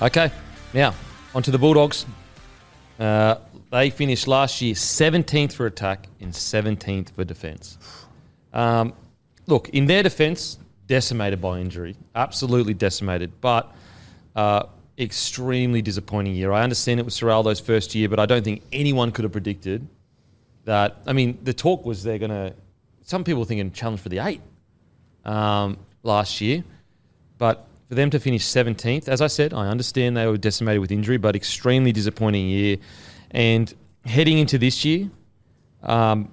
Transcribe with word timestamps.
Okay, 0.00 0.30
now 0.72 0.94
onto 1.34 1.50
the 1.50 1.58
Bulldogs. 1.58 2.06
Uh, 3.00 3.34
they 3.72 3.90
finished 3.90 4.28
last 4.28 4.62
year 4.62 4.74
17th 4.74 5.52
for 5.52 5.66
attack 5.66 6.06
and 6.20 6.32
17th 6.32 7.10
for 7.10 7.24
defence. 7.24 7.78
Um, 8.52 8.94
look, 9.46 9.68
in 9.70 9.86
their 9.86 10.04
defence, 10.04 10.56
decimated 10.86 11.40
by 11.40 11.58
injury, 11.58 11.96
absolutely 12.14 12.74
decimated, 12.74 13.40
but 13.40 13.74
uh, 14.36 14.66
extremely 14.96 15.82
disappointing 15.82 16.36
year. 16.36 16.52
I 16.52 16.62
understand 16.62 17.00
it 17.00 17.02
was 17.04 17.14
Ciraldo's 17.14 17.58
first 17.58 17.92
year, 17.96 18.08
but 18.08 18.20
I 18.20 18.26
don't 18.26 18.44
think 18.44 18.62
anyone 18.72 19.10
could 19.10 19.24
have 19.24 19.32
predicted 19.32 19.88
that. 20.64 20.98
I 21.06 21.12
mean, 21.12 21.38
the 21.42 21.52
talk 21.52 21.84
was 21.84 22.04
they're 22.04 22.18
going 22.18 22.30
to. 22.30 22.54
Some 23.02 23.24
people 23.24 23.44
thinking 23.44 23.72
challenge 23.72 24.00
for 24.00 24.10
the 24.10 24.20
eight 24.20 24.42
um, 25.24 25.76
last 26.04 26.40
year, 26.40 26.62
but 27.36 27.67
for 27.88 27.94
them 27.94 28.10
to 28.10 28.20
finish 28.20 28.44
17th, 28.44 29.08
as 29.08 29.22
I 29.22 29.28
said, 29.28 29.54
I 29.54 29.68
understand 29.68 30.16
they 30.16 30.26
were 30.26 30.36
decimated 30.36 30.80
with 30.80 30.92
injury, 30.92 31.16
but 31.16 31.34
extremely 31.34 31.90
disappointing 31.90 32.46
year. 32.46 32.76
And 33.30 33.72
heading 34.04 34.38
into 34.38 34.58
this 34.58 34.84
year, 34.84 35.10
um, 35.82 36.30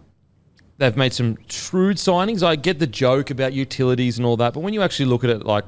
they've 0.77 0.97
made 0.97 1.13
some 1.13 1.37
shrewd 1.47 1.95
signings. 1.95 2.43
I 2.43 2.57
get 2.57 2.79
the 2.79 2.87
joke 2.87 3.29
about 3.29 3.53
utilities 3.53 4.17
and 4.17 4.25
all 4.25 4.35
that, 4.37 4.53
but 4.53 4.59
when 4.61 4.73
you 4.73 4.81
actually 4.81 5.05
look 5.05 5.23
at 5.23 5.29
it, 5.29 5.45
like 5.45 5.63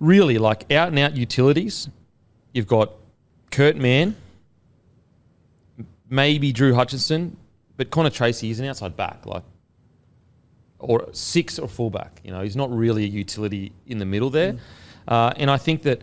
really, 0.00 0.38
like 0.38 0.70
out 0.72 0.88
and 0.88 0.98
out 0.98 1.16
utilities, 1.16 1.88
you've 2.52 2.66
got 2.66 2.92
Kurt 3.52 3.76
Mann, 3.76 4.16
maybe 6.08 6.52
Drew 6.52 6.74
Hutchinson, 6.74 7.36
but 7.76 7.90
Connor 7.90 8.10
Tracey 8.10 8.50
is 8.50 8.58
an 8.58 8.66
outside 8.66 8.96
back, 8.96 9.24
like 9.24 9.44
or 10.80 11.08
six 11.12 11.58
or 11.58 11.68
fullback. 11.68 12.20
You 12.24 12.32
know, 12.32 12.42
he's 12.42 12.56
not 12.56 12.74
really 12.74 13.04
a 13.04 13.08
utility 13.08 13.72
in 13.86 13.98
the 13.98 14.06
middle 14.06 14.30
there. 14.30 14.56
Uh, 15.06 15.32
and 15.36 15.50
I 15.50 15.56
think 15.56 15.82
that 15.82 16.02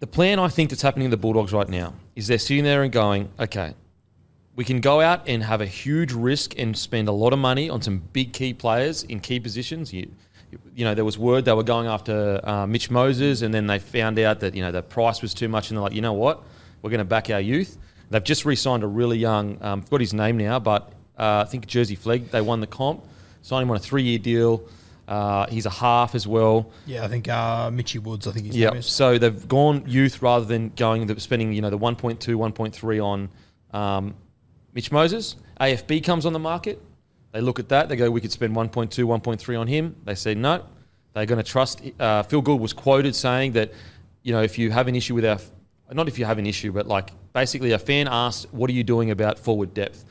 the 0.00 0.06
plan 0.06 0.38
I 0.38 0.48
think 0.48 0.70
that's 0.70 0.82
happening 0.82 1.06
in 1.06 1.10
the 1.10 1.16
Bulldogs 1.16 1.52
right 1.52 1.68
now 1.68 1.94
is 2.14 2.26
they're 2.26 2.38
sitting 2.38 2.64
there 2.64 2.82
and 2.82 2.92
going, 2.92 3.30
okay, 3.38 3.74
we 4.54 4.64
can 4.64 4.80
go 4.80 5.00
out 5.00 5.28
and 5.28 5.42
have 5.42 5.60
a 5.60 5.66
huge 5.66 6.12
risk 6.12 6.58
and 6.58 6.76
spend 6.76 7.08
a 7.08 7.12
lot 7.12 7.32
of 7.32 7.38
money 7.38 7.70
on 7.70 7.80
some 7.80 7.98
big 8.12 8.32
key 8.32 8.52
players 8.52 9.04
in 9.04 9.20
key 9.20 9.38
positions. 9.38 9.92
You, 9.92 10.10
you 10.74 10.84
know, 10.84 10.94
there 10.94 11.04
was 11.04 11.18
word 11.18 11.44
they 11.44 11.52
were 11.52 11.62
going 11.62 11.86
after 11.86 12.40
uh, 12.42 12.66
Mitch 12.66 12.90
Moses, 12.90 13.42
and 13.42 13.52
then 13.52 13.66
they 13.66 13.78
found 13.78 14.18
out 14.18 14.40
that 14.40 14.54
you 14.54 14.62
know 14.62 14.72
the 14.72 14.82
price 14.82 15.22
was 15.22 15.34
too 15.34 15.48
much, 15.48 15.70
and 15.70 15.76
they're 15.76 15.82
like, 15.82 15.92
you 15.92 16.00
know 16.00 16.12
what, 16.12 16.42
we're 16.82 16.90
going 16.90 16.98
to 16.98 17.04
back 17.04 17.30
our 17.30 17.40
youth. 17.40 17.78
They've 18.10 18.24
just 18.24 18.44
re-signed 18.44 18.82
a 18.82 18.86
really 18.86 19.18
young, 19.18 19.58
um, 19.62 19.82
forgot 19.82 20.00
his 20.00 20.14
name 20.14 20.38
now, 20.38 20.58
but 20.58 20.92
uh, 21.18 21.44
I 21.46 21.50
think 21.50 21.66
Jersey 21.66 21.96
Flegg. 21.96 22.30
They 22.30 22.40
won 22.40 22.60
the 22.60 22.66
comp, 22.66 23.04
signed 23.48 23.62
him 23.62 23.70
on 23.70 23.76
a 23.76 23.80
three-year 23.80 24.18
deal. 24.18 24.68
Uh, 25.08 25.46
he's 25.46 25.64
a 25.64 25.70
half 25.70 26.14
as 26.14 26.26
well. 26.26 26.70
Yeah, 26.84 27.02
I 27.02 27.08
think 27.08 27.28
uh, 27.28 27.70
Mitchy 27.70 27.98
Woods, 27.98 28.26
I 28.26 28.32
think 28.32 28.46
his 28.46 28.56
Yeah. 28.56 28.80
So 28.80 29.16
they've 29.16 29.48
gone 29.48 29.84
youth 29.86 30.20
rather 30.20 30.44
than 30.44 30.68
going 30.76 31.06
the, 31.06 31.18
spending 31.18 31.54
you 31.54 31.62
know 31.62 31.70
the 31.70 31.78
1.2, 31.78 32.18
1.3 32.18 33.04
on 33.04 33.30
um, 33.72 34.14
Mitch 34.74 34.92
Moses. 34.92 35.36
AFB 35.60 36.04
comes 36.04 36.26
on 36.26 36.34
the 36.34 36.38
market. 36.38 36.82
They 37.32 37.40
look 37.40 37.58
at 37.58 37.70
that. 37.70 37.88
They 37.88 37.96
go, 37.96 38.10
we 38.10 38.20
could 38.20 38.32
spend 38.32 38.54
1.2, 38.54 38.88
1.3 38.88 39.60
on 39.60 39.66
him. 39.66 39.96
They 40.04 40.14
say 40.14 40.34
no. 40.34 40.64
They're 41.14 41.26
going 41.26 41.42
to 41.42 41.50
trust. 41.50 41.80
Uh, 41.98 42.22
Phil 42.22 42.42
Gould 42.42 42.60
was 42.60 42.74
quoted 42.74 43.16
saying 43.16 43.52
that, 43.52 43.72
you 44.22 44.32
know, 44.32 44.42
if 44.42 44.58
you 44.58 44.70
have 44.70 44.88
an 44.88 44.94
issue 44.94 45.14
with 45.14 45.24
our, 45.24 45.38
not 45.90 46.06
if 46.06 46.18
you 46.18 46.26
have 46.26 46.38
an 46.38 46.46
issue, 46.46 46.70
but 46.70 46.86
like 46.86 47.10
basically 47.32 47.72
a 47.72 47.78
fan 47.78 48.08
asked, 48.08 48.52
what 48.52 48.68
are 48.68 48.74
you 48.74 48.84
doing 48.84 49.10
about 49.10 49.38
forward 49.38 49.72
depth? 49.72 50.04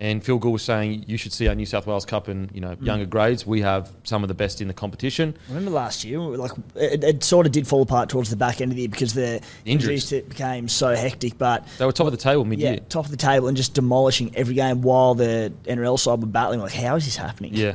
And 0.00 0.24
Phil 0.24 0.38
Gould 0.38 0.52
was 0.54 0.62
saying 0.62 1.04
you 1.06 1.16
should 1.16 1.32
see 1.32 1.46
our 1.46 1.54
New 1.54 1.66
South 1.66 1.86
Wales 1.86 2.04
Cup 2.04 2.26
and 2.26 2.50
you 2.52 2.60
know 2.60 2.76
younger 2.80 3.06
grades. 3.06 3.46
We 3.46 3.60
have 3.62 3.90
some 4.02 4.24
of 4.24 4.28
the 4.28 4.34
best 4.34 4.60
in 4.60 4.66
the 4.66 4.74
competition. 4.74 5.36
Remember 5.48 5.70
last 5.70 6.02
year, 6.04 6.18
like 6.18 6.50
it, 6.74 7.04
it 7.04 7.22
sort 7.24 7.46
of 7.46 7.52
did 7.52 7.66
fall 7.68 7.82
apart 7.82 8.08
towards 8.08 8.28
the 8.28 8.36
back 8.36 8.60
end 8.60 8.72
of 8.72 8.76
the 8.76 8.82
year 8.82 8.90
because 8.90 9.14
the 9.14 9.40
Injuries. 9.64 10.12
injuries 10.12 10.28
became 10.28 10.68
so 10.68 10.96
hectic. 10.96 11.38
But 11.38 11.64
They 11.78 11.86
were 11.86 11.92
top 11.92 12.06
of 12.06 12.12
the 12.12 12.18
table 12.18 12.44
mid 12.44 12.58
yeah, 12.58 12.70
year. 12.72 12.80
top 12.88 13.04
of 13.04 13.12
the 13.12 13.16
table 13.16 13.46
and 13.46 13.56
just 13.56 13.74
demolishing 13.74 14.34
every 14.36 14.54
game 14.54 14.82
while 14.82 15.14
the 15.14 15.52
NRL 15.64 15.98
side 15.98 16.20
were 16.20 16.26
battling. 16.26 16.58
Like, 16.60 16.72
how 16.72 16.96
is 16.96 17.04
this 17.04 17.16
happening? 17.16 17.54
Yeah. 17.54 17.74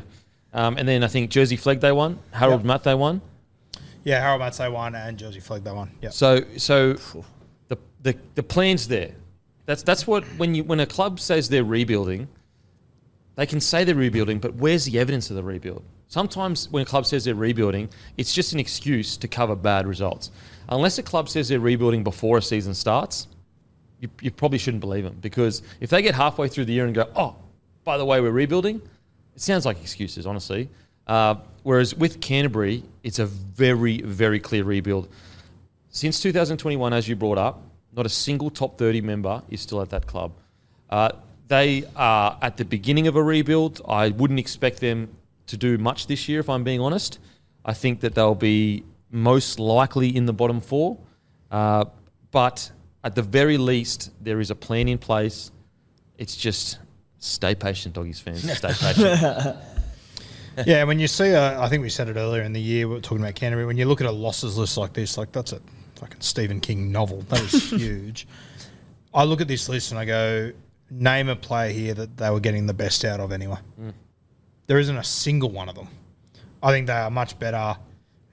Um, 0.53 0.77
and 0.77 0.85
then 0.87 1.03
I 1.03 1.07
think 1.07 1.31
Jersey 1.31 1.55
Flegg 1.55 1.79
they 1.79 1.93
won. 1.93 2.19
Harold 2.31 2.61
Yep. 2.61 2.65
Matt 2.67 2.83
they 2.83 2.95
won. 2.95 3.21
Yeah, 4.03 4.19
Harold 4.19 4.41
Matts 4.41 4.57
they 4.57 4.67
won 4.67 4.93
and 4.93 5.17
Jersey 5.17 5.39
Flegg 5.39 5.63
they 5.63 5.71
won. 5.71 5.91
Yeah. 6.01 6.09
So 6.09 6.41
so 6.57 6.93
the, 7.69 7.77
the 8.01 8.17
the 8.35 8.43
plan's 8.43 8.87
there. 8.89 9.11
That's 9.69 9.83
that's 9.83 10.07
what 10.07 10.23
when 10.39 10.55
you 10.55 10.63
when 10.63 10.79
a 10.79 10.87
club 10.87 11.19
says 11.19 11.47
they're 11.47 11.63
rebuilding, 11.63 12.27
they 13.35 13.45
can 13.45 13.61
say 13.61 13.83
they're 13.83 13.93
rebuilding, 13.93 14.39
but 14.39 14.55
where's 14.55 14.85
the 14.85 14.97
evidence 14.97 15.29
of 15.29 15.35
the 15.35 15.43
rebuild? 15.43 15.83
Sometimes 16.07 16.67
when 16.71 16.81
a 16.81 16.87
club 16.87 17.05
says 17.05 17.23
they're 17.25 17.35
rebuilding, 17.35 17.87
it's 18.17 18.33
just 18.33 18.51
an 18.51 18.59
excuse 18.59 19.15
to 19.17 19.27
cover 19.27 19.55
bad 19.55 19.85
results. 19.85 20.31
Unless 20.69 20.97
a 20.97 21.03
club 21.03 21.29
says 21.29 21.49
they're 21.49 21.59
rebuilding 21.59 22.03
before 22.03 22.39
a 22.39 22.41
season 22.41 22.73
starts, 22.73 23.27
you, 23.99 24.09
you 24.21 24.31
probably 24.31 24.57
shouldn't 24.57 24.81
believe 24.81 25.03
them 25.03 25.19
because 25.21 25.61
if 25.79 25.91
they 25.91 26.01
get 26.01 26.15
halfway 26.15 26.47
through 26.47 26.65
the 26.65 26.73
year 26.73 26.87
and 26.87 26.95
go, 26.95 27.07
oh, 27.15 27.35
by 27.83 27.99
the 27.99 28.05
way, 28.05 28.19
we're 28.21 28.31
rebuilding, 28.31 28.81
it 29.35 29.41
sounds 29.41 29.67
like 29.67 29.79
excuses, 29.81 30.25
honestly. 30.25 30.67
Uh, 31.05 31.35
whereas 31.61 31.93
with 31.93 32.21
Canterbury, 32.21 32.83
it's 33.03 33.19
a 33.19 33.27
very, 33.27 34.01
very 34.01 34.39
clear 34.39 34.63
rebuild. 34.63 35.09
Since 35.91 36.21
2021, 36.21 36.91
as 36.91 37.07
you 37.07 37.15
brought 37.15 37.37
up, 37.37 37.68
not 37.95 38.05
a 38.05 38.09
single 38.09 38.49
top 38.49 38.77
30 38.77 39.01
member 39.01 39.41
is 39.49 39.61
still 39.61 39.81
at 39.81 39.89
that 39.89 40.07
club. 40.07 40.33
Uh, 40.89 41.11
they 41.47 41.83
are 41.95 42.37
at 42.41 42.57
the 42.57 42.65
beginning 42.65 43.07
of 43.07 43.15
a 43.15 43.23
rebuild. 43.23 43.81
I 43.87 44.09
wouldn't 44.09 44.39
expect 44.39 44.79
them 44.79 45.09
to 45.47 45.57
do 45.57 45.77
much 45.77 46.07
this 46.07 46.29
year, 46.29 46.39
if 46.39 46.49
I'm 46.49 46.63
being 46.63 46.79
honest. 46.79 47.19
I 47.65 47.73
think 47.73 48.01
that 48.01 48.15
they'll 48.15 48.35
be 48.35 48.83
most 49.11 49.59
likely 49.59 50.15
in 50.15 50.25
the 50.25 50.33
bottom 50.33 50.61
four. 50.61 50.97
Uh, 51.51 51.85
but 52.31 52.71
at 53.03 53.15
the 53.15 53.23
very 53.23 53.57
least, 53.57 54.11
there 54.23 54.39
is 54.39 54.51
a 54.51 54.55
plan 54.55 54.87
in 54.87 54.99
place. 54.99 55.51
It's 56.17 56.35
just 56.35 56.77
stay 57.17 57.55
patient, 57.55 57.95
doggies 57.95 58.19
fans. 58.19 58.41
Stay 58.57 58.71
patient. 58.73 59.57
yeah, 60.65 60.83
when 60.83 60.99
you 60.99 61.07
see, 61.07 61.29
a, 61.29 61.59
I 61.59 61.69
think 61.69 61.81
we 61.81 61.89
said 61.89 62.09
it 62.09 62.17
earlier 62.17 62.43
in 62.43 62.53
the 62.53 62.61
year, 62.61 62.87
we 62.87 62.95
were 62.95 63.01
talking 63.01 63.21
about 63.23 63.35
Canterbury. 63.35 63.65
When 63.65 63.77
you 63.77 63.85
look 63.85 64.01
at 64.01 64.07
a 64.07 64.11
losses 64.11 64.57
list 64.57 64.77
like 64.77 64.93
this, 64.93 65.17
like 65.17 65.31
that's 65.31 65.53
a 65.53 65.61
fucking 65.99 66.21
Stephen 66.21 66.59
King 66.59 66.91
novel. 66.91 67.21
That 67.23 67.41
is 67.41 67.69
huge. 67.69 68.27
I 69.13 69.23
look 69.23 69.41
at 69.41 69.47
this 69.47 69.67
list 69.67 69.91
and 69.91 69.99
I 69.99 70.05
go, 70.05 70.51
name 70.89 71.29
a 71.29 71.35
player 71.35 71.71
here 71.71 71.93
that 71.93 72.17
they 72.17 72.29
were 72.29 72.39
getting 72.39 72.65
the 72.65 72.73
best 72.73 73.03
out 73.05 73.19
of 73.19 73.31
anyway. 73.31 73.57
Mm. 73.79 73.93
There 74.67 74.79
isn't 74.79 74.97
a 74.97 75.03
single 75.03 75.49
one 75.49 75.67
of 75.67 75.75
them. 75.75 75.87
I 76.61 76.71
think 76.71 76.87
they 76.87 76.93
are 76.93 77.09
much 77.09 77.37
better 77.39 77.77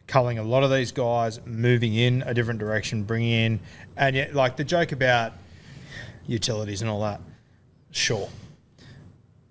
culling 0.07 0.39
a 0.39 0.43
lot 0.43 0.63
of 0.63 0.71
these 0.71 0.93
guys, 0.93 1.41
moving 1.45 1.95
in 1.95 2.23
a 2.23 2.35
different 2.35 2.61
direction, 2.61 3.03
bringing 3.03 3.31
in, 3.31 3.61
and 3.97 4.15
yet, 4.15 4.35
like 4.35 4.57
the 4.57 4.65
joke 4.65 4.93
about 4.93 5.33
utilities 6.27 6.81
and 6.83 6.91
all 6.91 7.01
that, 7.01 7.21
sure. 7.91 8.29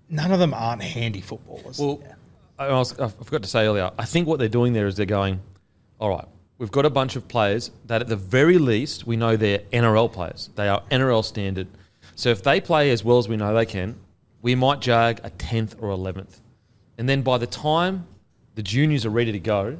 None 0.08 0.32
of 0.32 0.38
them 0.38 0.54
aren't 0.54 0.82
handy 0.82 1.20
footballers. 1.20 1.78
Well, 1.78 2.02
I, 2.58 2.68
was, 2.70 2.98
I 2.98 3.08
forgot 3.08 3.42
to 3.42 3.48
say 3.48 3.66
earlier. 3.66 3.90
I 3.98 4.04
think 4.06 4.26
what 4.26 4.38
they're 4.38 4.48
doing 4.48 4.72
there 4.72 4.86
is 4.86 4.96
they're 4.96 5.04
going, 5.04 5.40
all 5.98 6.08
right. 6.08 6.26
We've 6.58 6.70
got 6.70 6.86
a 6.86 6.90
bunch 6.90 7.16
of 7.16 7.28
players 7.28 7.70
that, 7.86 8.00
at 8.00 8.08
the 8.08 8.16
very 8.16 8.56
least, 8.56 9.06
we 9.06 9.16
know 9.16 9.36
they're 9.36 9.58
NRL 9.72 10.12
players. 10.12 10.50
They 10.54 10.68
are 10.68 10.82
NRL 10.90 11.24
standard. 11.24 11.68
So 12.14 12.30
if 12.30 12.42
they 12.42 12.60
play 12.60 12.90
as 12.90 13.04
well 13.04 13.18
as 13.18 13.28
we 13.28 13.36
know 13.36 13.54
they 13.54 13.66
can, 13.66 13.96
we 14.40 14.54
might 14.54 14.80
jag 14.80 15.20
a 15.22 15.30
tenth 15.30 15.76
or 15.80 15.90
eleventh, 15.90 16.40
and 16.98 17.08
then 17.08 17.22
by 17.22 17.36
the 17.36 17.46
time 17.46 18.06
the 18.54 18.62
juniors 18.62 19.04
are 19.04 19.10
ready 19.10 19.32
to 19.32 19.38
go, 19.38 19.76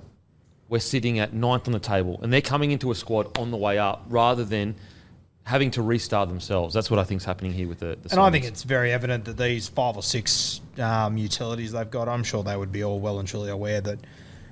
we're 0.69 0.81
sitting 0.81 1.19
at 1.19 1.33
ninth 1.33 1.67
on 1.67 1.73
the 1.73 1.79
table, 1.79 2.19
and 2.23 2.33
they're 2.33 2.41
coming 2.41 2.73
into 2.73 2.91
a 2.91 2.95
squad 2.95 3.39
on 3.39 3.51
the 3.51 3.57
way 3.57 3.79
up 3.79 4.05
rather 4.09 4.45
than 4.45 4.75
having 5.45 5.71
to 5.71 5.83
restart 5.83 6.29
themselves. 6.29 6.75
That's 6.75 6.91
what 6.91 6.99
I 6.99 7.05
think 7.05 7.21
is 7.21 7.25
happening 7.25 7.53
here 7.53 7.69
with 7.69 7.79
the. 7.79 7.97
the 8.03 8.11
and 8.11 8.21
I 8.21 8.31
think 8.31 8.45
it's 8.45 8.65
very 8.65 8.93
evident 8.93 9.25
that 9.27 9.39
these 9.39 9.69
five 9.69 9.97
or 9.97 10.03
six 10.03 10.61
um, 10.79 11.17
utilities 11.17 11.73
they've 11.73 11.91
got, 11.91 12.09
I'm 12.09 12.25
sure 12.25 12.43
they 12.43 12.57
would 12.57 12.73
be 12.73 12.83
all 12.85 12.99
well 12.99 13.21
and 13.21 13.29
truly 13.29 13.51
aware 13.51 13.81
that 13.81 14.01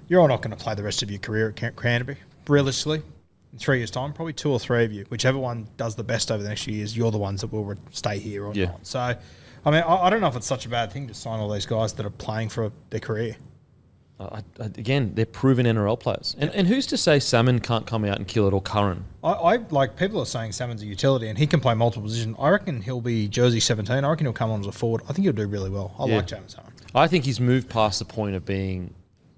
you're 0.09 0.21
all 0.21 0.29
not 0.29 0.43
going 0.43 0.57
to 0.57 0.63
play 0.63 0.75
the 0.75 0.83
rest 0.83 1.03
of 1.03 1.11
your 1.11 1.21
career 1.21 1.49
at 1.49 1.57
Can- 1.57 1.75
Canterbury. 1.75 2.19
Realistically, 2.49 3.03
in 3.53 3.59
three 3.59 3.79
years' 3.79 3.91
time, 3.91 4.13
probably 4.13 4.33
two 4.33 4.51
or 4.51 4.59
three 4.61 4.85
of 4.85 4.93
you, 4.93 5.05
whichever 5.09 5.39
one 5.39 5.69
does 5.77 5.95
the 5.97 6.05
best 6.05 6.31
over 6.31 6.43
the 6.43 6.49
next 6.49 6.65
few 6.65 6.75
years, 6.75 6.97
you're 6.97 7.11
the 7.11 7.19
ones 7.19 7.41
that 7.41 7.53
will 7.53 7.65
re- 7.65 7.77
stay 7.93 8.19
here 8.19 8.45
or 8.45 8.53
Yeah. 8.55 8.67
not. 8.67 8.87
So, 8.87 8.99
I 9.01 9.71
mean, 9.71 9.83
I, 9.83 9.97
I 10.05 10.11
don't 10.11 10.21
know 10.21 10.27
if 10.29 10.37
it's 10.37 10.47
such 10.47 10.67
a 10.67 10.69
bad 10.69 10.93
thing 10.93 11.07
to 11.09 11.15
sign 11.15 11.41
all 11.41 11.51
these 11.51 11.67
guys 11.67 11.93
that 11.95 12.05
are 12.05 12.11
playing 12.11 12.51
for 12.51 12.71
their 12.91 13.01
career. 13.01 13.37
I, 14.21 14.43
I, 14.61 14.65
again, 14.67 15.11
they're 15.15 15.27
proven 15.27 15.67
NRL 15.67 15.99
players, 15.99 16.37
and 16.39 16.49
and 16.53 16.69
who's 16.69 16.87
to 16.87 16.97
say 16.97 17.19
Salmon 17.19 17.59
can't 17.59 17.85
come 17.85 18.05
out 18.05 18.17
and 18.17 18.29
kill 18.29 18.47
it 18.47 18.55
or 18.55 18.63
Curran? 18.63 19.05
I, 19.25 19.33
I 19.33 19.57
like 19.71 19.97
people 19.97 20.21
are 20.21 20.25
saying 20.27 20.53
Salmon's 20.53 20.83
a 20.83 20.87
utility 20.87 21.27
and 21.29 21.37
he 21.37 21.49
can 21.49 21.59
play 21.59 21.75
multiple 21.75 22.05
positions. 22.05 22.37
I 22.39 22.51
reckon 22.51 22.81
he'll 22.83 23.01
be 23.01 23.27
jersey 23.27 23.59
17. 23.59 24.05
I 24.05 24.09
reckon 24.09 24.27
he'll 24.27 24.33
come 24.33 24.53
on 24.53 24.61
as 24.61 24.69
a 24.69 24.73
forward. 24.73 25.03
I 25.09 25.13
think 25.13 25.25
he'll 25.25 25.33
do 25.33 25.49
really 25.49 25.69
well. 25.69 25.97
I 25.99 26.07
Yeah. 26.07 26.17
like 26.19 26.29
Jaeman 26.29 26.49
Salmon. 26.49 26.73
I 26.95 27.09
think 27.09 27.25
he's 27.25 27.41
moved 27.41 27.69
past 27.69 27.99
the 27.99 28.05
point 28.05 28.37
of 28.37 28.45
being 28.47 28.95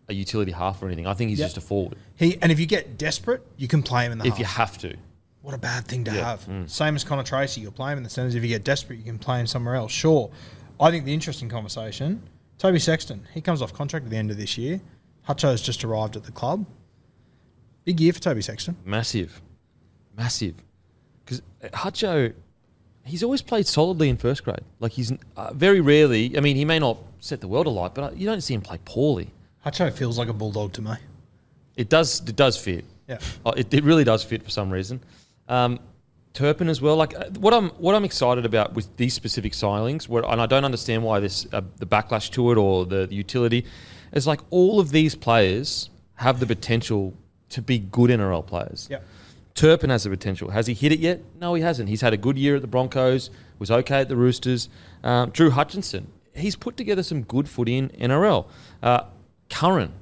a 0.08 0.14
utility 0.14 0.52
half 0.52 0.82
or 0.82 0.86
anything. 0.86 1.06
I 1.06 1.14
think 1.14 1.30
he's 1.30 1.38
Yep. 1.40 1.46
just 1.46 1.56
a 1.56 1.60
forward 1.60 1.96
He 2.14 2.38
and 2.40 2.52
if 2.52 2.60
you 2.60 2.66
get 2.66 2.96
desperate, 2.98 3.44
you 3.56 3.66
can 3.68 3.82
play 3.82 4.04
him 4.06 4.12
in 4.12 4.18
the 4.18 4.24
half. 4.24 4.32
if 4.40 4.46
half. 4.46 4.58
you 4.82 4.86
have 4.86 4.92
to. 4.92 4.96
What 5.42 5.54
a 5.54 5.58
bad 5.58 5.84
thing 5.86 6.04
to 6.04 6.12
Yeah, 6.12 6.30
have. 6.30 6.46
mm. 6.46 6.68
Same 6.68 6.96
as 6.96 7.04
Connor 7.04 7.22
Tracey, 7.22 7.60
you'll 7.60 7.72
play 7.72 7.92
him 7.92 7.98
in 7.98 8.04
the 8.04 8.10
centres. 8.10 8.34
If 8.34 8.42
you 8.42 8.48
get 8.48 8.64
desperate, 8.64 8.98
you 8.98 9.04
can 9.04 9.18
play 9.18 9.38
him 9.40 9.46
somewhere 9.46 9.76
else. 9.76 9.92
Sure. 9.92 10.30
I 10.80 10.90
think 10.90 11.04
the 11.04 11.14
interesting 11.14 11.48
conversation, 11.48 12.22
Toby 12.58 12.78
Sexton, 12.80 13.26
he 13.32 13.40
comes 13.40 13.62
off 13.62 13.72
contract 13.72 14.04
at 14.06 14.10
the 14.10 14.16
end 14.16 14.30
of 14.30 14.36
this 14.36 14.58
year. 14.58 14.80
Hutcho's 15.28 15.60
just 15.62 15.84
arrived 15.84 16.16
at 16.16 16.24
the 16.24 16.32
club. 16.32 16.66
Big 17.84 18.00
year 18.00 18.12
for 18.12 18.20
Toby 18.20 18.42
Sexton. 18.42 18.76
Massive, 18.84 19.40
massive. 20.16 20.54
Because 21.24 21.42
Hutcho, 21.62 22.32
he's 23.04 23.22
always 23.22 23.42
played 23.42 23.66
solidly 23.66 24.08
in 24.08 24.16
first 24.16 24.44
grade. 24.44 24.60
Like 24.80 24.92
he's 24.92 25.12
uh, 25.36 25.52
very 25.52 25.80
rarely. 25.80 26.36
I 26.36 26.40
mean, 26.40 26.56
he 26.56 26.64
may 26.64 26.78
not 26.80 26.98
set 27.20 27.40
the 27.40 27.48
world 27.48 27.66
alight, 27.66 27.94
but 27.94 28.02
uh, 28.04 28.10
you 28.16 28.26
don't 28.26 28.40
see 28.40 28.54
him 28.54 28.60
play 28.62 28.78
poorly. 28.84 29.30
Hutcho 29.66 29.92
feels 29.92 30.16
like 30.16 30.28
a 30.28 30.32
bulldog 30.32 30.72
to 30.74 30.82
me. 30.82 30.94
It 31.76 31.88
does. 31.88 32.20
It 32.20 32.36
does 32.36 32.56
fit. 32.56 32.84
Yeah. 33.08 33.18
Oh, 33.44 33.50
it, 33.50 33.72
it 33.74 33.84
really 33.84 34.04
does 34.04 34.22
fit 34.22 34.42
for 34.42 34.50
some 34.50 34.70
reason. 34.70 35.00
Um, 35.48 35.80
Turpin 36.32 36.68
as 36.68 36.80
well. 36.80 36.96
Like 36.96 37.14
uh, 37.14 37.30
what 37.40 37.52
I'm 37.52 37.70
what 37.70 37.94
I'm 37.94 38.04
excited 38.04 38.46
about 38.46 38.74
with 38.74 38.96
these 38.96 39.14
specific 39.14 39.52
signings, 39.52 40.08
where, 40.08 40.24
and 40.24 40.40
I 40.40 40.46
don't 40.46 40.64
understand 40.64 41.02
why 41.02 41.18
this 41.18 41.46
uh, 41.52 41.62
the 41.78 41.86
backlash 41.86 42.30
to 42.32 42.52
it 42.52 42.58
or 42.58 42.86
the, 42.86 43.06
the 43.06 43.14
utility, 43.14 43.66
is 44.12 44.26
like 44.26 44.40
all 44.50 44.78
of 44.78 44.90
these 44.90 45.14
players 45.14 45.90
have 46.14 46.38
the 46.38 46.46
potential 46.46 47.14
to 47.48 47.60
be 47.60 47.78
good 47.78 48.10
NRL 48.10 48.46
players. 48.46 48.86
Yep. 48.90 49.04
Turpin 49.54 49.90
has 49.90 50.04
the 50.04 50.10
potential. 50.10 50.50
Has 50.50 50.66
he 50.66 50.74
hit 50.74 50.92
it 50.92 51.00
yet? 51.00 51.22
No, 51.40 51.54
he 51.54 51.62
hasn't. 51.62 51.88
He's 51.88 52.02
had 52.02 52.12
a 52.12 52.18
good 52.18 52.36
year 52.36 52.56
at 52.56 52.62
the 52.62 52.68
Broncos. 52.68 53.30
Was 53.58 53.70
okay 53.70 54.02
at 54.02 54.08
the 54.08 54.16
Roosters. 54.16 54.68
Um, 55.02 55.30
Drew 55.30 55.50
Hutchinson. 55.50 56.12
He's 56.34 56.54
put 56.54 56.76
together 56.76 57.02
some 57.02 57.22
good 57.22 57.48
footy 57.48 57.78
in 57.78 57.88
NRL. 57.88 58.46
Uh, 58.82 59.04
Curran 59.50 59.93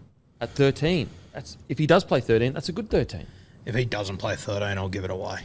at 0.41 0.51
13. 0.51 1.09
That's 1.33 1.57
if 1.69 1.79
he 1.79 1.87
does 1.87 2.05
play 2.05 2.21
13. 2.21 2.53
That's 2.53 2.69
a 2.69 2.73
good 2.73 2.91
13. 2.91 3.27
If 3.67 3.75
he 3.75 3.85
doesn't 3.85 4.19
play 4.19 4.37
13, 4.37 4.79
I'll 4.79 4.89
give 4.89 5.05
it 5.05 5.11
away. 5.11 5.41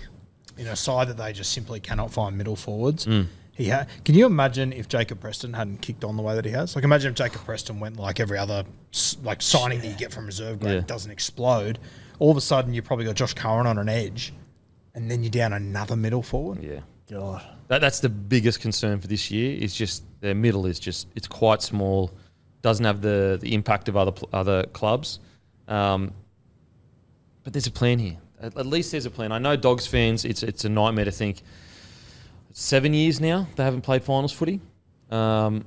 In 0.57 0.67
a 0.67 0.75
side 0.75 1.07
that 1.07 1.17
they 1.17 1.31
just 1.31 1.51
simply 1.53 1.79
cannot 1.79 2.11
find 2.11 2.37
middle 2.37 2.55
forwards. 2.55 3.05
Mm. 3.05 3.27
He 3.53 3.69
ha- 3.69 3.85
Can 4.05 4.15
you 4.15 4.25
imagine 4.25 4.71
if 4.73 4.87
Jacob 4.87 5.19
Preston 5.21 5.53
hadn't 5.53 5.81
kicked 5.81 6.03
on 6.03 6.15
the 6.17 6.23
way 6.23 6.35
that 6.35 6.45
he 6.45 6.51
has? 6.51 6.75
Like, 6.75 6.83
imagine 6.85 7.09
if 7.11 7.15
Jacob 7.15 7.43
Preston 7.45 7.79
went 7.79 7.97
like 7.97 8.19
every 8.19 8.37
other 8.37 8.63
like 9.23 9.41
signing 9.41 9.79
that 9.81 9.87
you 9.87 9.95
get 9.95 10.11
from 10.13 10.25
reserve 10.25 10.59
grade 10.59 10.75
Yeah. 10.75 10.81
doesn't 10.81 11.11
explode. 11.11 11.79
All 12.19 12.31
of 12.31 12.37
a 12.37 12.41
sudden, 12.41 12.73
you 12.73 12.81
probably 12.81 13.05
got 13.05 13.15
Josh 13.15 13.33
Curran 13.33 13.67
on 13.67 13.77
an 13.77 13.87
edge, 13.89 14.33
and 14.95 15.09
then 15.09 15.23
you're 15.23 15.29
down 15.31 15.53
another 15.53 15.95
middle 15.95 16.21
forward. 16.23 16.61
Yeah. 16.63 16.81
God. 17.09 17.41
That, 17.69 17.79
that's 17.81 18.01
the 18.01 18.09
biggest 18.09 18.59
concern 18.59 18.99
for 18.99 19.07
this 19.07 19.31
year. 19.31 19.57
Is 19.57 19.73
just 19.75 20.03
their 20.21 20.35
middle 20.35 20.65
is 20.65 20.79
just 20.79 21.07
it's 21.15 21.27
quite 21.27 21.61
small, 21.61 22.11
doesn't 22.61 22.85
have 22.85 23.01
the, 23.01 23.37
the 23.41 23.53
impact 23.53 23.87
of 23.89 23.95
other 23.97 24.13
other 24.33 24.63
clubs. 24.65 25.19
Um, 25.67 26.13
but 27.43 27.53
there's 27.53 27.67
a 27.67 27.71
plan 27.71 27.99
here. 27.99 28.17
At, 28.41 28.57
at 28.57 28.65
least 28.65 28.91
there's 28.91 29.05
a 29.05 29.11
plan. 29.11 29.31
I 29.31 29.37
know 29.39 29.55
Dogs 29.55 29.87
fans. 29.87 30.25
It's 30.25 30.43
it's 30.43 30.65
a 30.65 30.69
nightmare 30.69 31.05
to 31.05 31.11
think. 31.11 31.41
Seven 32.51 32.93
years 32.93 33.21
now 33.21 33.47
they 33.55 33.63
haven't 33.63 33.81
played 33.81 34.03
finals 34.03 34.31
footy, 34.33 34.59
um, 35.11 35.63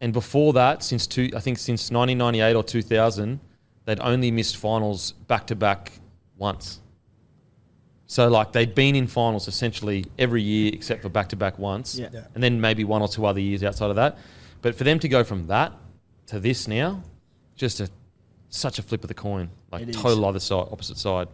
and 0.00 0.12
before 0.12 0.52
that, 0.54 0.82
since 0.82 1.06
two, 1.06 1.30
I 1.36 1.40
think 1.40 1.58
since 1.58 1.90
1998 1.90 2.56
or 2.56 2.62
2000, 2.64 3.38
they'd 3.84 4.00
only 4.00 4.30
missed 4.30 4.56
finals 4.56 5.12
back 5.12 5.46
to 5.48 5.54
back 5.56 5.92
once. 6.36 6.80
So 8.06 8.28
like 8.28 8.52
they'd 8.52 8.74
been 8.74 8.96
in 8.96 9.06
finals 9.06 9.46
essentially 9.48 10.06
every 10.18 10.42
year 10.42 10.70
except 10.74 11.02
for 11.02 11.08
back 11.08 11.28
to 11.30 11.36
back 11.36 11.58
once, 11.58 11.98
Yeah. 11.98 12.08
Yeah. 12.12 12.24
and 12.34 12.42
then 12.42 12.60
maybe 12.60 12.84
one 12.84 13.02
or 13.02 13.08
two 13.08 13.24
other 13.26 13.40
years 13.40 13.62
outside 13.62 13.90
of 13.90 13.96
that. 13.96 14.18
But 14.62 14.74
for 14.74 14.84
them 14.84 14.98
to 15.00 15.08
go 15.08 15.22
from 15.24 15.46
that 15.48 15.72
to 16.26 16.40
this 16.40 16.68
now, 16.68 17.02
just 17.56 17.80
a 17.80 17.88
such 18.48 18.78
a 18.78 18.82
flip 18.82 19.02
of 19.02 19.08
the 19.08 19.14
coin, 19.14 19.50
like 19.72 19.90
total 19.90 20.24
other 20.24 20.38
side, 20.38 20.68
opposite 20.70 20.96
side. 20.96 21.26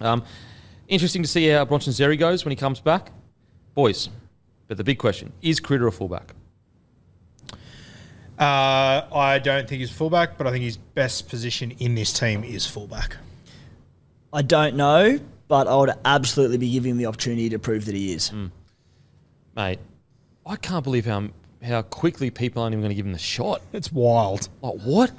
Um, 0.00 0.24
interesting 0.88 1.22
to 1.22 1.28
see 1.28 1.48
how 1.48 1.64
Bronson 1.64 1.92
Xerri 1.92 2.18
goes 2.18 2.44
when 2.44 2.50
he 2.50 2.56
comes 2.56 2.80
back, 2.80 3.10
boys. 3.74 4.10
But 4.68 4.76
the 4.76 4.84
big 4.84 4.98
question 4.98 5.32
is 5.42 5.60
Critter 5.60 5.86
a 5.86 5.92
fullback? 5.92 6.34
Uh, 8.38 9.06
I 9.14 9.40
don't 9.42 9.68
think 9.68 9.80
he's 9.80 9.90
a 9.90 9.94
fullback, 9.94 10.36
but 10.36 10.46
I 10.46 10.50
think 10.50 10.64
his 10.64 10.76
best 10.76 11.28
position 11.28 11.70
in 11.78 11.94
this 11.94 12.12
team 12.12 12.42
is 12.42 12.66
fullback. 12.66 13.16
I 14.32 14.42
don't 14.42 14.74
know, 14.74 15.20
but 15.46 15.68
I 15.68 15.76
would 15.76 15.92
absolutely 16.04 16.58
be 16.58 16.70
giving 16.70 16.92
him 16.92 16.98
the 16.98 17.06
opportunity 17.06 17.48
to 17.50 17.58
prove 17.58 17.84
that 17.84 17.94
he 17.94 18.12
is. 18.12 18.32
Mate, 19.54 19.78
I 20.44 20.56
can't 20.56 20.82
believe 20.82 21.06
how 21.06 21.28
how 21.64 21.82
quickly 21.82 22.30
people 22.30 22.62
aren't 22.62 22.72
even 22.74 22.82
going 22.82 22.90
to 22.90 22.94
give 22.94 23.06
him 23.06 23.12
the 23.12 23.18
shot. 23.18 23.62
It's 23.72 23.90
wild. 23.92 24.48
Like 24.62 24.80
what? 24.82 25.12